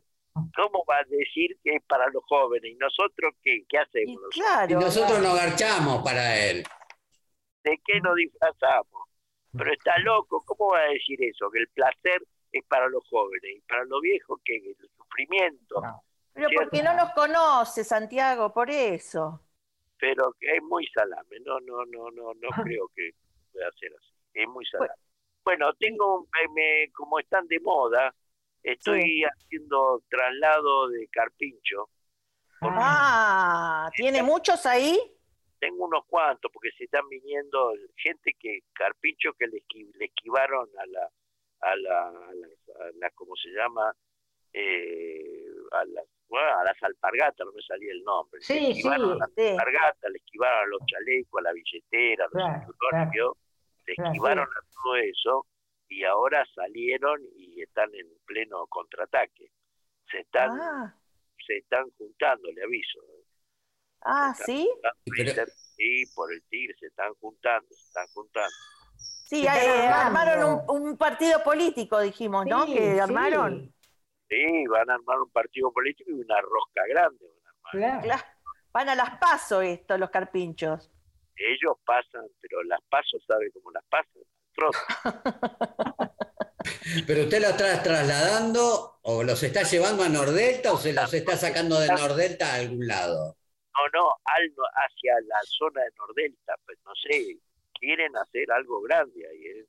[0.56, 2.72] ¿Cómo va a decir que es para los jóvenes?
[2.72, 4.28] ¿Y nosotros qué, qué y hacemos?
[4.32, 4.72] claro.
[4.72, 6.64] Y nosotros nos garchamos para él.
[7.62, 9.08] ¿De qué nos disfrazamos?
[9.56, 11.48] Pero está loco, ¿cómo va a decir eso?
[11.50, 15.80] Que el placer es para los jóvenes y para los viejos que el sufrimiento.
[15.80, 16.02] No.
[16.36, 16.70] Pero cierto.
[16.70, 19.40] porque no nos conoce, Santiago, por eso.
[19.98, 21.40] Pero es muy salame.
[21.44, 23.10] No, no, no, no, no creo que
[23.52, 24.12] pueda ser así.
[24.34, 24.92] Es muy salame.
[25.44, 28.14] Bueno, tengo, un- me- como están de moda,
[28.62, 31.88] estoy haciendo traslado de carpincho.
[32.62, 34.98] Ah, ¿tiene muchos ahí?
[35.58, 39.62] Tengo unos cuantos porque se están viniendo gente que carpincho que le,
[39.94, 41.10] le esquivaron a la,
[41.60, 42.46] a la, a la,
[42.86, 43.94] a la- ¿cómo se llama?
[44.52, 48.40] Eh, a la, bueno, a las alpargatas, no me salía el nombre.
[48.42, 49.12] Sí, le esquivaron sí.
[49.12, 49.48] a las Sí.
[49.48, 53.36] alpargatas, le esquivaron a los chalecos, a la billetera, a los Claro, cinturones, claro.
[53.86, 55.46] le Claro, esquivaron a todo eso
[55.88, 59.50] y ahora salieron y están en pleno contraataque.
[60.10, 60.94] Se están, Ah,
[61.46, 63.00] se están juntando, le aviso.
[64.02, 64.68] ah, ¿sí?
[65.76, 68.54] Sí, por el Tigre se están juntando, se están juntando.
[69.24, 72.64] Sí, eh, armaron un, un partido político, dijimos, ¿no?
[72.66, 72.98] Sí, que sí.
[73.00, 73.72] armaron.
[74.28, 77.24] Sí, van a armar un partido político y una rosca grande.
[77.26, 77.72] van a armar.
[77.72, 78.02] Claro.
[78.02, 78.22] Claro,
[78.72, 80.90] Van a las paso estos, los carpinchos.
[81.36, 84.22] Ellos pasan, pero las pasos, ¿sabe cómo las pasan?
[87.06, 91.36] ¿Pero usted los está trasladando o los está llevando a Nordelta o se los está
[91.36, 93.36] sacando de Nordelta a algún lado?
[93.74, 94.54] No, no, al,
[94.86, 97.38] hacia la zona de Nordelta, pues no sé,
[97.78, 99.44] quieren hacer algo grande ahí.
[99.46, 99.66] ¿eh?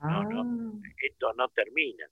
[0.00, 0.88] No, no, Ah.
[1.02, 2.06] esto no termina.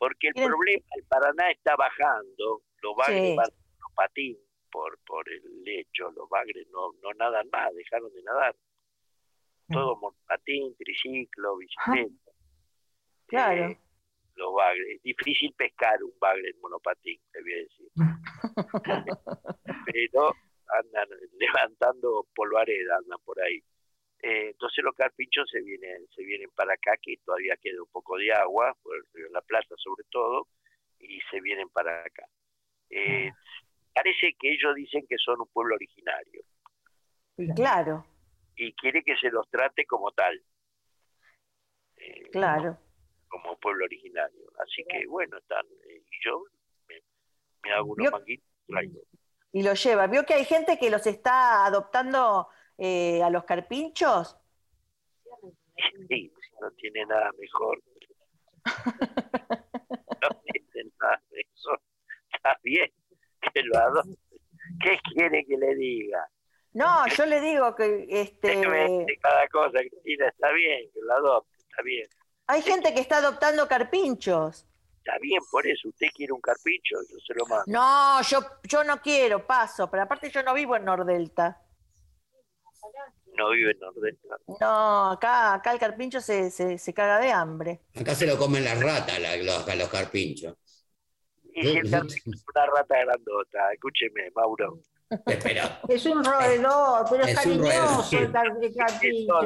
[0.00, 3.36] Porque el problema, el Paraná está bajando, los bagres Sí.
[3.36, 4.38] van a patín
[4.72, 8.56] por, por el lecho, los bagres no, no nadan más, dejaron de nadar.
[9.70, 12.32] Todo monopatín, triciclo, bicicleta.
[13.26, 13.66] Claro.
[13.66, 13.78] Eh,
[14.36, 14.96] los bagres.
[14.96, 17.88] Es difícil pescar un bagre en monopatín, te voy a decir.
[19.92, 20.34] Pero
[20.80, 23.62] andan levantando polvareda, andan por ahí.
[24.22, 28.18] Eh, entonces los carpinchos se vienen, se vienen para acá, que todavía queda un poco
[28.18, 30.48] de agua, por el río de La Plata sobre todo,
[30.98, 32.26] y se vienen para acá.
[32.90, 33.30] Eh,
[33.94, 36.42] parece que ellos dicen que son un pueblo originario
[37.54, 38.04] Claro,
[38.56, 40.42] y quiere que se los trate como tal.
[41.96, 42.78] Eh, claro.
[43.28, 44.50] como pueblo originario.
[44.58, 46.44] Así que bueno, están, eh, y yo
[46.88, 46.96] me,
[47.62, 49.00] me hago unos manguitos y traigo.
[49.52, 50.06] Y lo lleva.
[50.06, 52.48] ¿Vio que hay gente que los está adoptando
[52.80, 54.38] eh, a los carpinchos?
[56.08, 57.82] Sí, si no tiene nada mejor.
[60.22, 61.80] no tiene nada mejor.
[62.32, 62.90] Está bien
[63.52, 64.18] que lo adopte.
[64.82, 66.26] ¿Qué quiere que le diga?
[66.72, 68.62] No, yo le digo que este,
[69.20, 72.08] cada cosa, Cristina, está bien que lo adopte, está bien.
[72.46, 74.66] hay gente que está adoptando carpinchos.
[74.98, 77.64] Está bien, por eso usted quiere un carpincho, yo se lo mando.
[77.66, 81.60] No, yo, yo no quiero, paso, pero aparte yo no vivo en Nordelta.
[83.36, 84.36] No vive en Nordelta.
[84.60, 87.80] No, acá, acá el carpincho se, se, se caga de hambre.
[87.94, 90.54] Acá se lo comen las ratas, la- los, a los carpinchos.
[91.54, 94.80] Y si el carpincho es una rata grandota, escúcheme, Mauro.
[95.26, 99.40] Espera, Es un roedor, pero es, cariñoso el car- el ¿Qué son carpincho.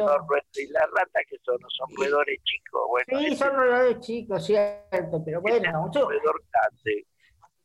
[0.57, 1.57] ¿Y las ratas que son?
[1.61, 2.83] ¿No son roedores chicos?
[2.89, 7.07] Bueno, Sí, son roedores chicos, cierto, pero bueno, es un yo- roedor grande.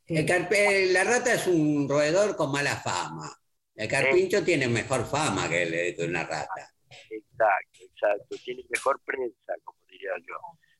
[0.06, 3.30] el carpe- la rata es un roedor con mala fama.
[3.80, 6.68] El carpincho tiene mejor fama que, el- que una rata.
[7.08, 8.36] Exacto, exacto.
[8.44, 10.34] Tiene mejor prensa, como diría yo.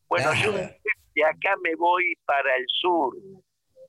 [0.06, 0.52] Bueno, Claro.
[0.52, 0.58] yo
[1.14, 3.16] de acá me voy para el sur,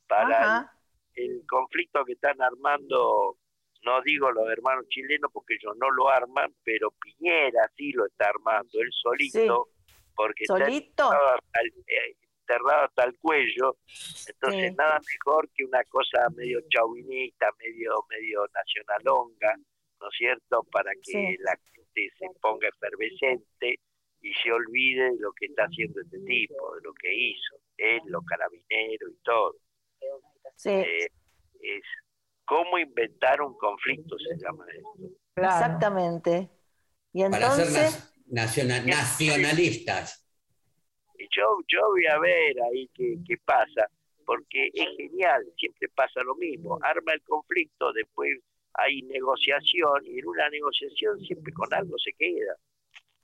[0.08, 0.70] para
[1.16, 3.38] el, el conflicto que están armando,
[3.84, 8.30] no digo los hermanos chilenos porque ellos no lo arman, pero Piñera sí lo está
[8.30, 9.70] armando, él solito,
[10.16, 11.12] porque está ¿Solito?
[11.88, 13.78] eh, enterrado hasta el cuello.
[14.28, 14.76] Entonces, Sí.
[14.78, 19.56] nada mejor que una cosa medio chauvinista, medio, medio nacionalonga,
[20.00, 20.64] ¿no es cierto?
[20.72, 21.38] Para que Sí.
[21.40, 23.80] la gente se ponga efervescente
[24.22, 28.02] y se olvide de lo que está haciendo este tipo, de lo que hizo, él,
[28.06, 29.56] los carabineros y todo.
[30.56, 31.08] Sí, Eh,
[31.62, 31.84] es
[32.46, 35.16] cómo inventar un conflicto, se llama esto.
[35.34, 35.56] claro.
[35.56, 36.50] exactamente.
[37.14, 40.28] Y Para ser entonces, na- naciona- nacionalistas.
[41.30, 43.88] Yo, yo voy a ver ahí qué, qué pasa,
[44.26, 48.40] porque es genial, siempre pasa lo mismo, arma el conflicto, después
[48.74, 52.56] hay negociación, y en una negociación siempre con algo se queda,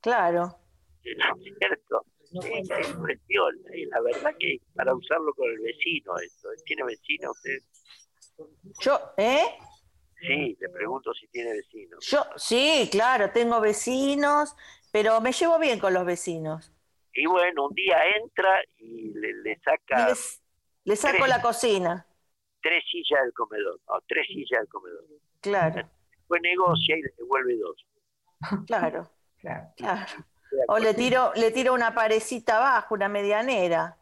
[0.02, 0.56] claro.
[1.04, 2.06] ¿no es cierto?
[2.44, 7.32] Es, es cuestión, y la verdad que para usarlo con el vecino esto, ¿tiene vecino
[7.32, 7.60] usted?
[8.82, 9.46] Yo, ¿eh?
[10.20, 11.98] Sí, le pregunto si tiene vecino.
[12.02, 14.56] Yo, sí, claro, tengo vecinos,
[14.92, 16.72] pero me llevo bien con los vecinos.
[17.18, 20.42] Y bueno, un día entra y le, le Y saca les,
[20.84, 21.30] les saco Tres.
[21.30, 22.08] la cocina,
[22.62, 25.04] tres sillas del comedor, no, tres sillas del comedor.
[25.42, 27.86] claro, Después negocia y le devuelve dos.
[28.68, 29.74] claro, Claro.
[29.76, 30.06] claro.
[30.68, 33.98] O le tiro, le tiro una parecita abajo, una medianera.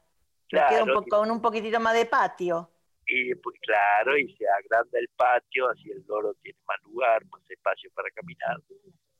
[0.51, 2.69] Me quedo un Claro, po- con un poquitito más de patio.
[3.07, 7.41] y pues claro, y se agranda el patio, así el loro tiene más lugar, más
[7.49, 8.57] espacio para caminar.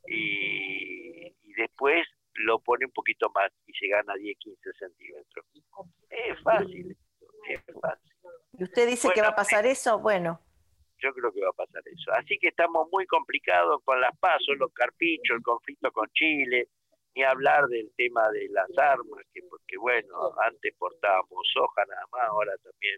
[0.08, 5.46] Y, y después lo pone un poquito más y se gana 10, 15 centímetros.
[6.10, 6.98] Es fácil,
[7.50, 8.12] es fácil.
[8.54, 10.00] ¿Y usted dice que va a pasar eso?
[10.00, 10.42] Bueno,
[11.00, 12.12] Yo creo que va a pasar eso.
[12.14, 16.70] Así que estamos muy complicados con las pasos, los carpichos, el conflicto con Chile,
[17.14, 22.24] ni hablar del tema de las armas, que porque bueno, antes exportábamos soja nada más,
[22.30, 22.98] ahora también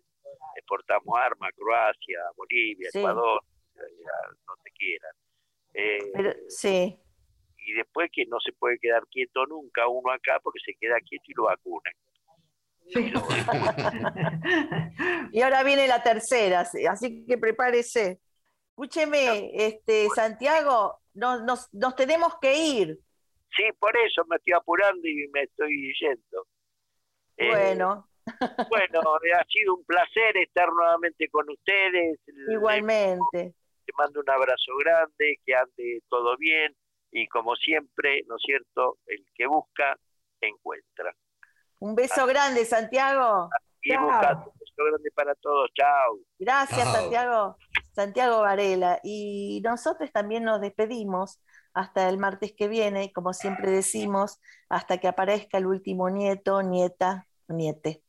[0.56, 3.00] exportamos armas a Croacia, a Bolivia, Sí.
[3.00, 3.42] Ecuador,
[3.76, 5.12] a donde quieran.
[5.74, 7.00] Eh, pero, sí,
[7.68, 11.26] y después que no se puede quedar quieto nunca uno acá porque se queda quieto
[11.28, 11.94] y lo vacunan.
[15.34, 18.22] y ahora viene la tercera, sí, así que prepárese.
[18.70, 22.98] Escúcheme, este, Santiago, nos, nos, nos tenemos que ir.
[23.54, 26.48] Sí, por eso me estoy apurando y me estoy yendo.
[27.36, 28.08] Eh, Bueno,
[28.70, 32.22] Bueno, eh, ha sido un placer estar nuevamente con ustedes.
[32.50, 33.54] Igualmente.
[33.86, 36.74] Te mando un abrazo grande, que ande todo bien
[37.12, 38.98] y como siempre, ¿no es cierto?
[39.06, 39.98] El que busca
[40.42, 41.14] encuentran.
[41.80, 43.50] Un beso grande, Santiago.
[43.82, 45.70] Y buscando un beso grande para todos.
[45.74, 46.20] Chao.
[46.40, 46.92] Gracias.
[46.92, 47.58] Santiago.
[47.94, 49.00] Santiago Varela.
[49.04, 51.40] Y nosotros también nos despedimos
[51.74, 57.28] hasta el martes que viene, como siempre decimos, hasta que aparezca el último nieto, nieta,
[57.48, 58.04] niete.